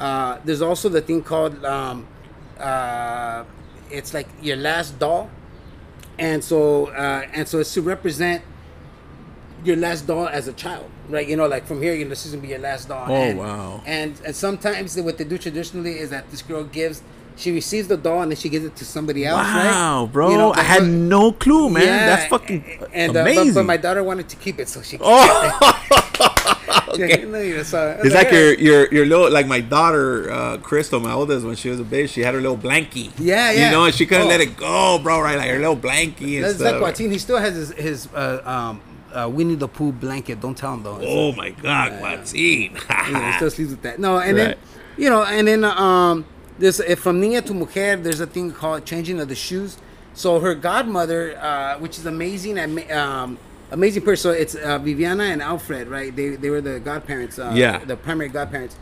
[0.00, 2.06] Uh, there's also the thing called, um,
[2.58, 3.44] uh,
[3.90, 5.30] it's like your last doll,
[6.18, 8.42] and so uh, and so it's to represent
[9.62, 11.28] your last doll as a child, right?
[11.28, 13.04] You know, like from here, you know, this is gonna be your last doll.
[13.10, 13.82] Oh, and, wow.
[13.84, 17.02] And and sometimes what they do traditionally is that this girl gives,
[17.36, 19.66] she receives the doll and then she gives it to somebody else, right?
[19.66, 20.30] Wow, bro.
[20.30, 21.82] You know, I had no clue, man.
[21.82, 23.48] Yeah, That's fucking and, uh, amazing.
[23.48, 24.96] but, but my daughter wanted to keep it, so she.
[25.00, 26.26] oh,
[26.88, 27.22] okay.
[27.24, 31.68] It's like your your your little like my daughter uh, Crystal, my oldest, when she
[31.68, 33.10] was a baby, she had her little blankie.
[33.18, 33.66] Yeah, yeah.
[33.66, 34.28] You know, and she couldn't Oh.
[34.28, 35.20] let it go, bro.
[35.20, 36.72] Right, like her little blankie and That's stuff.
[36.74, 37.10] like Joaquin.
[37.10, 38.80] He still has his his uh, um,
[39.12, 40.40] uh, Winnie the Pooh blanket.
[40.40, 40.98] Don't tell him though.
[41.02, 42.72] oh my God, Joaquin.
[43.06, 43.98] you know, he still sleeps with that.
[43.98, 44.44] No, and Right.
[44.44, 44.56] then
[44.96, 46.24] you know, and then um,
[46.58, 49.78] this if from niña to mujer, there's a thing called changing of the shoes.
[50.12, 53.38] So her godmother, uh, which is amazing, ama- um,
[53.70, 54.22] amazing person.
[54.22, 56.14] So it's uh, Viviana and Alfred, right?
[56.14, 57.38] They they were the godparents.
[57.38, 57.84] Uh, Yeah.
[57.84, 58.76] the primary godparents,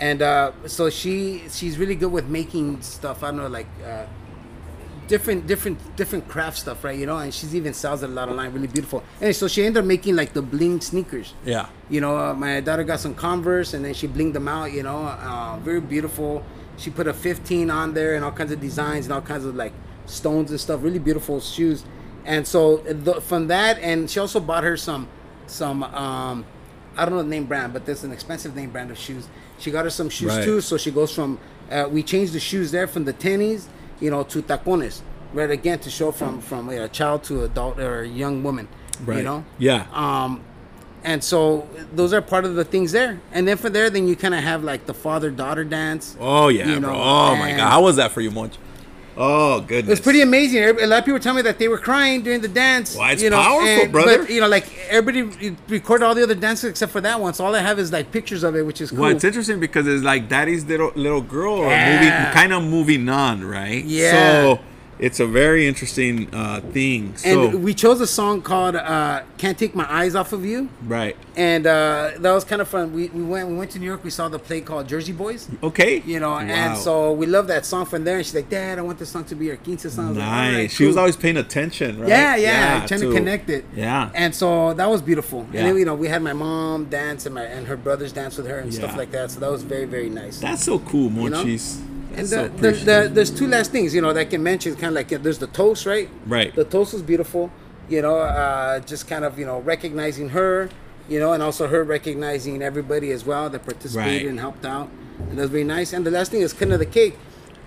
[0.00, 3.22] and uh, so she she's really good with making stuff.
[3.22, 3.68] I don't know, like.
[3.84, 4.06] Uh,
[5.06, 8.26] different different different craft stuff right you know and she's even sells it a lot
[8.30, 11.66] online really beautiful and so she ended up making like the bling sneakers Yeah.
[11.90, 14.72] you know, uh, my daughter got some Converse, and then she blinged them out.
[14.72, 16.42] You know, uh, very beautiful.
[16.78, 19.54] She put a 15 on there, and all kinds of designs, and all kinds of
[19.54, 19.74] like
[20.06, 20.82] stones and stuff.
[20.82, 21.84] Really beautiful shoes.
[22.24, 25.08] And so the, from that, and she also bought her some,
[25.46, 26.44] some um,
[26.96, 29.28] I don't know the name brand, but there's an expensive name brand of shoes.
[29.58, 30.44] She got her some shoes Right.
[30.44, 30.60] too.
[30.60, 31.38] So she goes from,
[31.70, 33.66] uh, we changed the shoes there from the tennies,
[34.00, 35.00] you know, to tacones.
[35.32, 38.68] Right again to show from from a child to adult or a young woman.
[39.04, 39.18] Right.
[39.18, 39.44] You know.
[39.58, 39.86] Yeah.
[39.92, 40.42] Um,
[41.02, 43.20] and so those are part of the things there.
[43.32, 46.16] And then from there, then you kind of have like the father daughter dance.
[46.20, 46.92] oh yeah, you bro.
[46.92, 48.54] know, Oh my God, how was that for you, Monch?
[49.16, 49.86] Oh goodness.
[49.86, 50.62] It was pretty amazing.
[50.64, 52.96] A lot of people tell me that they were crying during the dance.
[52.96, 54.18] Well, it's you know, powerful, and- brother.
[54.22, 57.32] But you know, like everybody recorded all the other dances except for that one.
[57.34, 59.00] So all I have is like pictures of it, which is cool.
[59.00, 61.92] Well, it's interesting because it's like daddy's little little girl Yeah.
[61.94, 63.84] moving, kind of moving on, right?
[63.84, 64.10] Yeah.
[64.12, 64.60] So
[64.98, 67.16] it's a very interesting uh, thing.
[67.16, 70.68] So and we chose a song called uh, "Can't Take My Eyes Off of You,"
[70.86, 71.16] right.
[71.36, 72.92] and uh, that was kind of fun.
[72.92, 74.04] We, we went we went to New York.
[74.04, 75.48] We saw the play called Jersey Boys.
[75.62, 76.02] Okay.
[76.06, 78.16] You know, and so we love that song from there.
[78.16, 80.26] And she's like, "Dad, I want this song to be our quince song." Was like,
[80.26, 80.54] Nice.
[80.54, 82.08] right, She was always paying attention, right?
[82.08, 83.64] Yeah, yeah, trying to connect it.
[83.74, 84.10] Yeah.
[84.14, 85.46] And so that was beautiful.
[85.52, 85.60] Yeah.
[85.60, 88.36] And then, you know, we had my mom dance and my and her brothers dance
[88.36, 89.30] with her and stuff like that.
[89.30, 90.38] So that was very, very nice.
[90.38, 91.42] That's so cool, know?
[92.18, 94.74] And the, so the, the, there's two last things, you know, that I can mention.
[94.74, 96.08] Kind of like there's the toast, right?
[96.26, 96.54] Right.
[96.54, 97.50] The toast was beautiful.
[97.88, 100.70] You know, uh, just kind of you know recognizing her,
[101.08, 104.26] you know, and also her recognizing everybody as well that participated Right.
[104.30, 104.88] and helped out.
[105.28, 105.92] And that was very nice.
[105.92, 107.16] And the last thing is kind of the cake.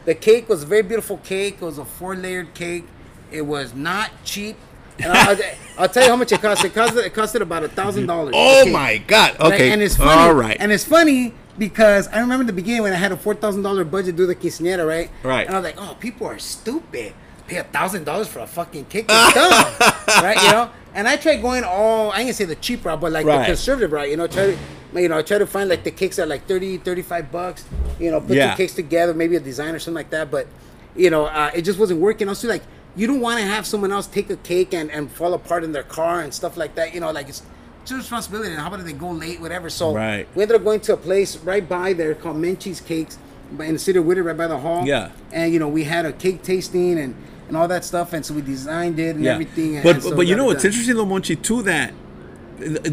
[0.05, 1.57] The cake was a very beautiful cake.
[1.61, 2.85] It was a four layered cake.
[3.31, 4.55] It was not cheap.
[4.99, 5.37] And I'll,
[5.77, 6.65] I'll tell you how much it cost.
[6.65, 8.33] It cost it costed about a thousand dollars.
[8.37, 9.37] Oh my God.
[9.39, 9.71] Okay.
[9.71, 10.09] And it's funny.
[10.21, 10.57] All right.
[10.59, 13.61] And it's funny because I remember in the beginning when I had a four thousand
[13.63, 15.09] dollar budget to do the quinceañera, right?
[15.23, 15.47] Right.
[15.47, 17.13] And I was like, oh, people are stupid.
[17.47, 19.07] Pay a thousand dollars for a fucking cake.
[19.07, 19.25] Dumb,
[20.07, 20.37] right?
[20.41, 20.69] You know.
[20.93, 23.39] And I tried going all I ain't gonna say the cheap route, but like Right.
[23.39, 24.09] the conservative route.
[24.09, 24.57] You know, try to.
[24.95, 27.65] You know, try to find like the cakes at like 30, 35 bucks.
[27.99, 28.51] You know, put Yeah.
[28.51, 30.31] the cakes together, maybe a design or something like that.
[30.31, 30.47] But,
[30.95, 32.27] you know, uh, it just wasn't working.
[32.29, 32.63] Also, like,
[32.95, 35.73] you don't want to have someone else take a cake and, and fall apart in
[35.73, 36.93] their car and stuff like that.
[36.95, 37.43] You know, like it's
[37.87, 38.51] it's a responsibility.
[38.51, 39.69] And how about if they go late, whatever?
[39.69, 40.27] So Right.
[40.35, 43.17] we ended up going to a place right by there called Menchie's Cakes
[43.59, 44.85] in the city of Whittier, right by the hall.
[44.85, 45.11] Yeah.
[45.31, 47.15] And you know, we had a cake tasting and,
[47.47, 49.33] and all that stuff, and so we designed it and yeah.
[49.33, 49.75] everything.
[49.77, 50.71] And, but so but you know what's done.
[50.71, 51.93] interesting, though, Monchi, too, that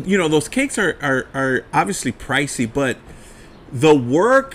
[0.06, 2.96] you know those cakes are are are obviously pricey, but
[3.72, 4.54] the work,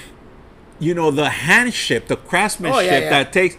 [0.80, 3.08] you know, the handship, the craftsmanship Oh, yeah.
[3.08, 3.10] Oh.
[3.10, 3.58] that takes.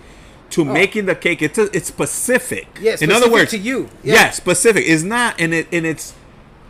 [0.51, 0.65] To oh.
[0.65, 2.67] making the cake, it's a, it's specific.
[2.81, 3.89] Yeah, in other words, to you.
[4.03, 4.15] Yeah.
[4.15, 4.31] Yeah.
[4.31, 4.85] specific.
[4.85, 6.13] It's not, and it and it's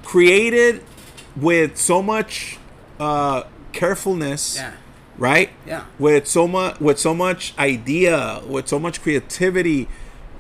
[0.05, 0.83] created
[1.37, 2.59] with so much
[2.99, 4.57] uh, carefulness.
[4.57, 4.73] Yeah.
[5.19, 5.51] Right.
[5.67, 5.85] Yeah.
[5.99, 9.87] With so much, with so much idea, with so much creativity,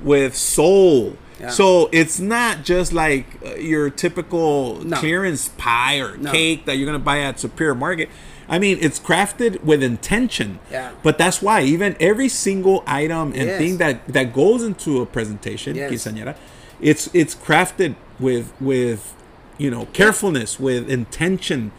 [0.02, 1.16] with soul.
[1.38, 1.50] Yeah.
[1.50, 4.96] So it's not just like uh, your typical No.
[4.96, 6.30] clearance pie or No.
[6.32, 8.08] cake that you're gonna buy at Superior Market.
[8.48, 10.58] I mean, it's crafted with intention.
[10.70, 10.90] Yeah.
[11.02, 13.58] But that's why even every single item and Yes.
[13.58, 15.90] thing that that goes into a presentation, Yes.
[15.92, 16.34] quinceañera,
[16.80, 19.14] it's it's crafted with with
[19.61, 21.70] you know carefulness, with intention,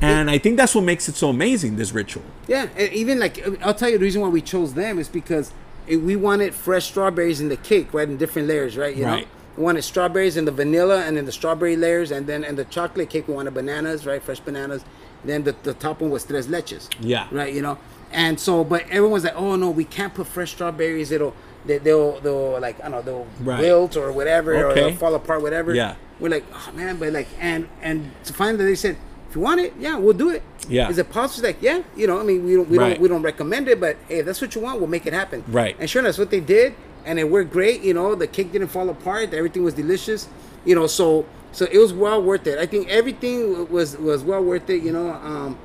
[0.00, 1.76] and I think that's what makes it so amazing.
[1.76, 2.24] This ritual.
[2.46, 3.34] Yeah, and even like
[3.64, 5.52] I'll tell you the reason why we chose them is because
[5.86, 8.94] it, we wanted fresh strawberries in the cake, right, in different layers, right?
[8.96, 9.22] You Right.
[9.24, 12.56] know, we wanted strawberries in the vanilla and then the strawberry layers, and then in
[12.56, 14.82] the chocolate cake we wanted bananas, right, fresh bananas.
[15.24, 16.88] Then the, the top one was tres leches.
[17.00, 17.26] Yeah.
[17.32, 17.52] Right.
[17.52, 17.78] You know,
[18.12, 21.10] and so but everyone's like, oh no, we can't put fresh strawberries.
[21.10, 21.34] It'll
[21.66, 23.60] they, they'll they'll like I don't know they'll Right.
[23.60, 25.74] wilt or whatever or they'll fall apart, whatever.
[25.74, 25.96] Yeah.
[26.20, 28.96] We're like, oh man, but like and and to find that they said.
[29.30, 30.42] If you want it, yeah, we'll do it.
[30.70, 30.88] Yeah.
[30.88, 31.48] Is it possible?
[31.48, 32.94] Like, yeah, you know, I mean, we don't, we Right.
[32.94, 35.12] don't, we don't recommend it, but hey, if that's what you want, we'll make it
[35.12, 35.44] happen.
[35.48, 35.76] Right.
[35.78, 37.82] And sure enough, that's what they did, and it worked great.
[37.82, 39.34] You know, the cake didn't fall apart.
[39.34, 40.28] Everything was delicious.
[40.64, 42.58] You know, so so it was well worth it.
[42.58, 44.82] I think everything was was well worth it.
[44.82, 45.58] You know, um,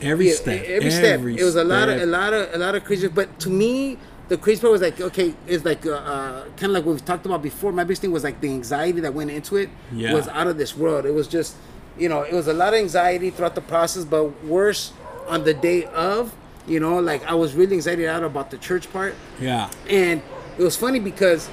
[0.00, 0.64] Every yeah, step.
[0.66, 1.18] every step.
[1.18, 3.08] every It was a lot of a lot of a lot of crazy.
[3.08, 3.98] But to me,
[4.28, 7.04] the crazy part was like, okay, it's like uh, uh, kind of like what we've
[7.04, 7.72] talked about before.
[7.72, 10.12] My biggest thing was like the anxiety that went into it Yeah.
[10.14, 11.06] was out of this world.
[11.06, 11.56] It was just,
[11.98, 14.92] you know, it was a lot of anxiety throughout the process, but worse
[15.28, 16.34] on the day of.
[16.66, 19.14] You know, like I was really anxiety out about the church part.
[19.40, 19.70] Yeah.
[19.88, 20.20] And
[20.58, 21.48] it was funny because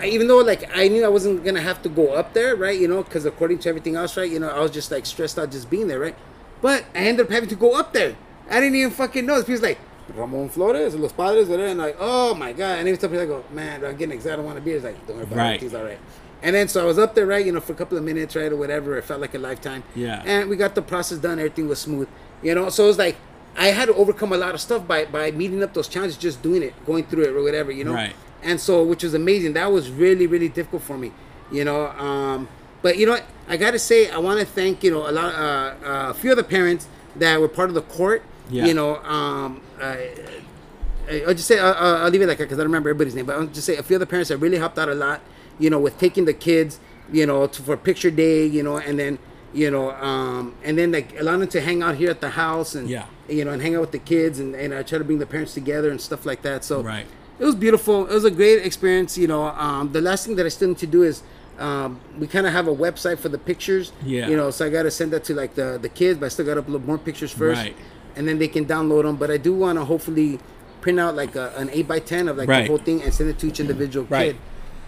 [0.00, 2.76] I- even though like I knew I wasn't gonna have to go up there, right?
[2.78, 4.28] You know, because according to everything else, right?
[4.28, 6.16] You know, I was just like stressed out just being there, right?
[6.60, 8.16] But I ended up having to go up there.
[8.50, 9.38] I didn't even fucking know.
[9.42, 9.78] People's like
[10.14, 12.78] Ramon Flores, Los Padres, whatever, and like, oh my god.
[12.78, 14.38] And even some people I go, man, I'm getting excited.
[14.38, 14.72] I want to be.
[14.72, 15.54] It's like, don't worry about Right.
[15.56, 15.60] it.
[15.62, 15.98] He's all right.
[16.42, 17.44] And then so I was up there, right?
[17.44, 18.96] You know, for a couple of minutes, right, or whatever.
[18.96, 19.82] It felt like a lifetime.
[19.94, 20.22] Yeah.
[20.24, 21.38] And we got the process done.
[21.38, 22.08] Everything was smooth.
[22.42, 23.16] You know, so it was like
[23.56, 26.42] I had to overcome a lot of stuff by by meeting up those challenges, just
[26.42, 27.70] doing it, going through it, or whatever.
[27.70, 27.92] You know.
[27.94, 28.14] Right.
[28.42, 29.52] And so, which was amazing.
[29.52, 31.12] That was really, really difficult for me.
[31.52, 31.88] You know.
[31.88, 32.48] Um,
[32.82, 33.18] but you know.
[33.48, 35.38] I got to say, I want to thank you know a lot, uh,
[35.84, 36.86] uh, a few of the parents
[37.16, 38.22] that were part of the court.
[38.50, 38.66] Yeah.
[38.66, 38.96] You know.
[38.96, 39.96] Um, uh,
[41.26, 43.14] I'll just say I'll, I'll I'll leave it like that because I don't remember everybody's
[43.14, 44.94] name, but I'll just say a few of the parents that really helped out a
[44.94, 45.20] lot.
[45.58, 46.78] You know, with taking the kids,
[47.12, 49.18] you know, to, for picture day, you know, and then
[49.52, 52.74] you know, um, and then like allowing them to hang out here at the house
[52.76, 53.06] and Yeah.
[53.28, 55.26] you know, and hang out with the kids, and, and I try to bring the
[55.26, 56.64] parents together and stuff like that.
[56.64, 57.06] So Right.
[57.40, 58.06] it was beautiful.
[58.06, 59.18] It was a great experience.
[59.18, 61.22] You know, um, the last thing that I still need to do is
[61.58, 63.90] um, we kind of have a website for the pictures.
[64.04, 64.28] Yeah.
[64.28, 66.28] You know, so I got to send that to like the the kids, but I
[66.28, 67.76] still got to upload more pictures first, Right.
[68.16, 69.16] And then they can download them.
[69.16, 70.38] But I do want to hopefully
[70.80, 72.62] print out like a, an eight by ten of like Right.
[72.62, 74.32] the whole thing and send it to each individual Right.
[74.32, 74.36] kid.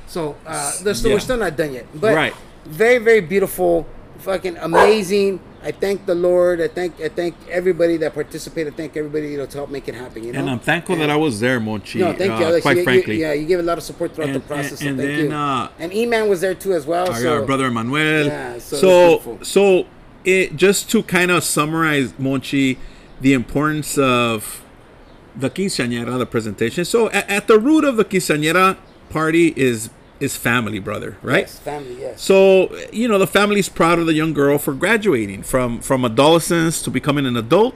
[0.07, 1.15] So uh, still, Yeah.
[1.15, 2.35] we're still not done yet, but Right.
[2.67, 3.87] very very beautiful,
[4.19, 5.41] fucking amazing.
[5.65, 6.61] I thank the Lord.
[6.61, 8.73] I thank I thank everybody that participated.
[8.73, 10.25] I thank everybody you know to help make it happen.
[10.25, 12.01] You know, And I'm thankful that I was there, Monchi.
[12.01, 12.63] no, thank you, uh, Alex.
[12.63, 13.21] quite You- you- frankly.
[13.21, 14.81] yeah, you gave a lot of support throughout And- the process.
[14.81, 15.37] and- and so thank then, you.
[15.37, 17.09] uh, and E-Man was there too as well.
[17.09, 18.27] our, so our brother Manuel.
[18.27, 19.85] Yeah, so so it's so
[20.25, 22.77] it just to kind of summarize Monchi
[23.23, 24.63] the importance of
[25.35, 26.85] the quinceañera, the presentation.
[26.85, 28.77] So at, at the root of the quinceañera
[29.09, 31.41] party is is family, brother, right?
[31.41, 32.23] yes, family, yes.
[32.23, 36.83] So you know the family's proud of the young girl for graduating from from adolescence
[36.83, 37.75] to becoming an adult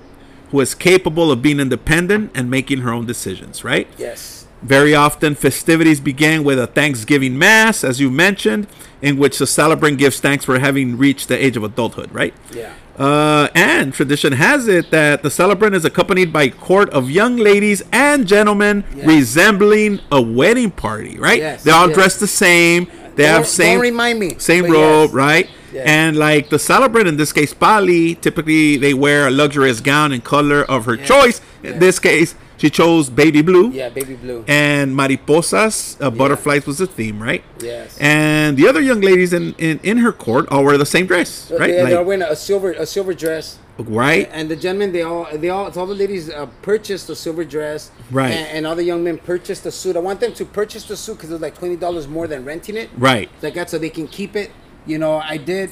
[0.50, 3.88] who is capable of being independent and making her own decisions, right?
[3.98, 8.66] yes, Very often, festivities begin with a Thanksgiving Mass, as you mentioned,
[9.02, 12.32] in which the celebrant gives thanks for having reached the age of adulthood, right?
[12.52, 17.10] yeah, Uh, and tradition has it that the celebrant is accompanied by a court of
[17.10, 19.06] young ladies and gentlemen Yes.
[19.06, 21.38] resembling a wedding party, right?
[21.38, 21.94] Yes, They're all yes.
[21.96, 22.86] dressed the same.
[23.16, 25.14] They Don't- have same don't remind me, same robe, yes.
[25.14, 25.48] right?
[25.74, 25.84] Yes.
[25.86, 30.24] And like the celebrant in this case, Pali, typically they wear a luxurious gown and
[30.24, 31.42] color of her choice.
[31.62, 34.44] In this case, she chose baby blue yeah, baby blue.
[34.48, 37.44] and mariposas, uh, butterflies was the theme, right?
[37.60, 37.96] Yes.
[38.00, 41.50] And the other young ladies in, in, in her court all wear the same dress,
[41.50, 41.68] right?
[41.68, 43.58] They, Like- they're wearing a silver a silver dress.
[43.78, 44.26] right?
[44.32, 47.90] And the gentlemen, they all, they all, all the ladies uh, purchased a silver dress,
[48.10, 48.30] Right.
[48.32, 49.96] And, and all the young men purchased a suit.
[49.96, 52.76] I want them to purchase the suit because it's like twenty dollars more than renting
[52.76, 52.88] it.
[52.96, 53.28] Right.
[53.42, 54.50] Like that, so they can keep it.
[54.86, 55.70] You know, I did,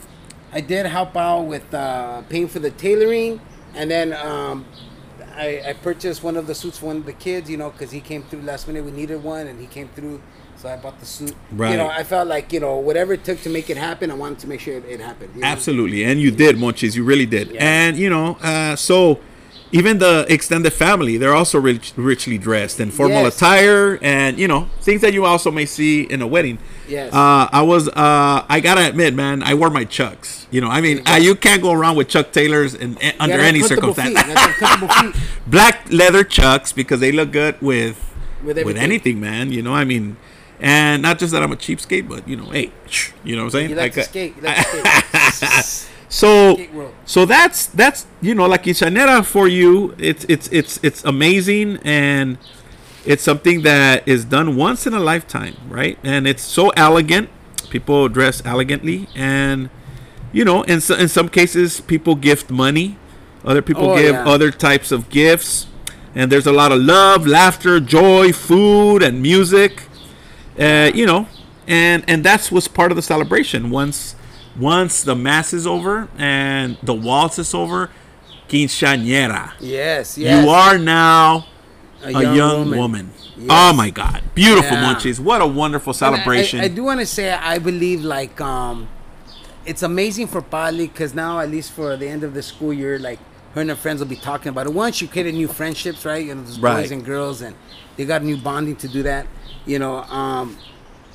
[0.52, 3.40] I did help out with uh, paying for the tailoring,
[3.74, 4.66] and then um,
[5.36, 7.50] I, I purchased one of the suits for one of the kids.
[7.50, 8.84] You know, because he came through last minute.
[8.84, 10.22] We needed one, and he came through.
[10.56, 11.34] So I bought the suit.
[11.52, 11.72] Right.
[11.72, 14.10] You know, I felt like you know whatever it took to make it happen.
[14.10, 15.32] I wanted to make sure it, it happened.
[15.34, 15.46] you know?
[15.46, 16.94] Absolutely, and you did, Monchis.
[16.96, 17.50] You really did.
[17.50, 17.64] Yeah.
[17.64, 19.20] And you know, uh, so
[19.72, 23.36] even the extended family, they're also rich, richly dressed in formal Yes.
[23.36, 26.58] attire, and you know, things that you also may see in a wedding.
[26.88, 27.12] Yes.
[27.12, 27.88] Uh, I was.
[27.88, 30.46] Uh, I gotta admit, man, I wore my Chucks.
[30.50, 33.40] You know, I mean, uh, you can't go around with Chuck Taylors in, in- under
[33.40, 34.08] any circumstance.
[34.08, 34.26] feet.
[34.26, 35.22] You gotta have comfortable feet.
[35.46, 39.52] Black leather Chucks because they look good with With with, anything, man.
[39.52, 40.16] You know, I mean.
[40.60, 42.70] And not just that I'm a cheapskate, but you know, hey,
[43.24, 43.70] you know what I'm saying?
[43.70, 44.36] You like Like, skate.
[44.36, 45.90] You like skate.
[46.08, 46.56] So,
[47.06, 49.96] so that's that's you know like quinceañera for you.
[49.98, 52.38] It's it's it's it's amazing and
[53.06, 55.98] it's something that is done once in a lifetime, right?
[56.02, 57.28] And it's so elegant.
[57.70, 59.68] People dress elegantly, and
[60.32, 62.96] you know, in so, in some cases, people gift money.
[63.44, 64.24] Other people Oh, give yeah.
[64.26, 65.66] other types of gifts,
[66.14, 69.82] and there's a lot of love, laughter, joy, food, and music.
[70.58, 71.26] Uh, you know,
[71.66, 73.70] and and that's what's part of the celebration.
[73.70, 74.14] Once
[74.56, 77.90] once the mass is over and the waltz is over,
[78.48, 79.52] quinceañera.
[79.60, 80.44] Yes, yes.
[80.44, 81.46] You are now
[82.04, 83.10] a a young, woman.
[83.36, 83.46] Yes.
[83.50, 84.94] Oh my God, beautiful Yeah.
[84.94, 85.18] Monchis!
[85.20, 86.60] What a wonderful I- celebration.
[86.60, 88.88] I, I do want to say I believe like um,
[89.66, 92.98] it's amazing for Pali because now at least for the end of the school year,
[92.98, 93.18] like
[93.54, 94.72] her and her friends will be talking about it.
[94.72, 96.24] Once you create new friendships, right?
[96.24, 96.82] You know, there's Right.
[96.82, 97.54] boys and girls, and
[97.96, 99.26] they got new bonding to do that.
[99.66, 100.58] You know, um,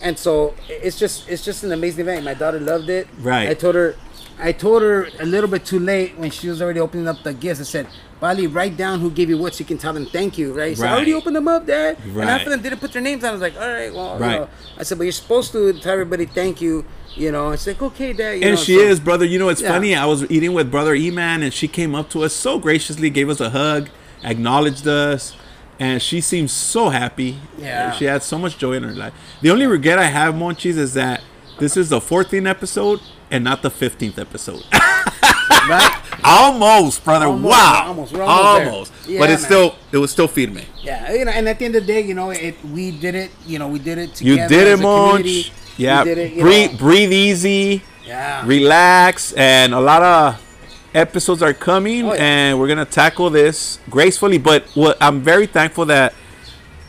[0.01, 2.25] and so it's just it's just an amazing event.
[2.25, 3.07] My daughter loved it.
[3.19, 3.49] Right.
[3.49, 3.95] I told her.
[4.41, 7.33] I told her a little bit too late when she was already opening up the
[7.33, 7.59] gifts.
[7.59, 7.87] I said,
[8.21, 10.77] Pali, write down who gave you what so you can tell them thank you, right?
[10.77, 11.97] So I already opened them up, Dad.
[12.03, 12.27] And Right.
[12.27, 13.29] half of them didn't put their names on.
[13.29, 14.39] I was like, all right, well, you Right.
[14.41, 14.49] know.
[14.77, 16.85] I said, but you're supposed to tell everybody thank you,
[17.15, 17.51] you know.
[17.51, 18.31] It's like, okay, Dad.
[18.39, 19.25] You and know, she so- is, brother.
[19.25, 19.69] You know, it's Yeah.
[19.73, 19.95] funny.
[19.95, 23.29] I was eating with brother E-Man, and she came up to us so graciously, gave
[23.29, 23.89] us a hug,
[24.23, 25.33] acknowledged us,
[25.79, 27.37] and she seems so happy.
[27.57, 27.91] Yeah.
[27.93, 29.13] she had so much joy in her life.
[29.41, 31.21] The only regret I have, Monchis, is that
[31.57, 32.99] this is the 14th episode
[33.31, 34.63] and not the 15th episode.
[35.69, 35.95] right?
[36.23, 37.25] almost, brother.
[37.27, 38.13] Almost, wow, almost.
[38.13, 38.65] We're almost.
[38.71, 39.07] Almost.
[39.07, 39.47] Yeah, but it's man.
[39.51, 40.61] still, it was still firme.
[40.81, 43.15] Yeah, you know, and at the end of the day, you know, it we did
[43.15, 43.31] it.
[43.45, 44.53] You know, we did it You together.
[44.55, 44.81] did it.
[44.81, 45.51] Monch.
[45.77, 46.39] Yeah, it.
[46.39, 46.77] Breathe, know.
[46.77, 47.81] breathe easy.
[48.05, 48.43] Yeah.
[48.43, 50.41] relax and a lot of
[50.95, 52.23] episodes are coming Oh, yeah.
[52.23, 56.15] and we're gonna tackle this gracefully but what i'm very thankful that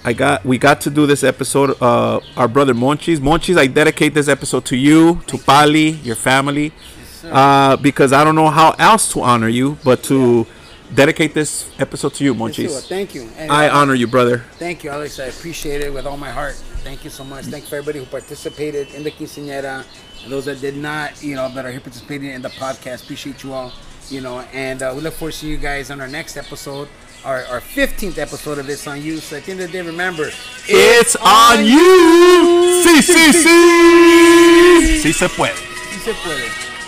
[0.05, 4.15] i got we got to do this episode uh our brother monchis monchis i dedicate
[4.15, 6.73] this episode to you to pali your family
[7.25, 10.47] uh because i don't know how else to honor you but to
[10.95, 13.29] dedicate this episode to you monchis Thank you.
[13.37, 15.19] And, i uh, honor you brother Thank you, Alex.
[15.21, 16.55] I appreciate it with all my heart.
[16.83, 17.45] Thank you so much.
[17.47, 19.85] Thank you for everybody who participated in the quinceañera
[20.23, 23.05] and those that did not, you know, that are here participating in the podcast.
[23.05, 23.73] Appreciate you all,
[24.09, 26.89] you know, and uh, we look forward to seeing you guys on our next episode,
[27.25, 29.19] our, our 15th episode of It's On You.
[29.19, 30.31] So at the end of the day, remember,
[30.69, 35.55] it's on you sí sí sí sí se puede
[35.93, 36.80] Sí se puede.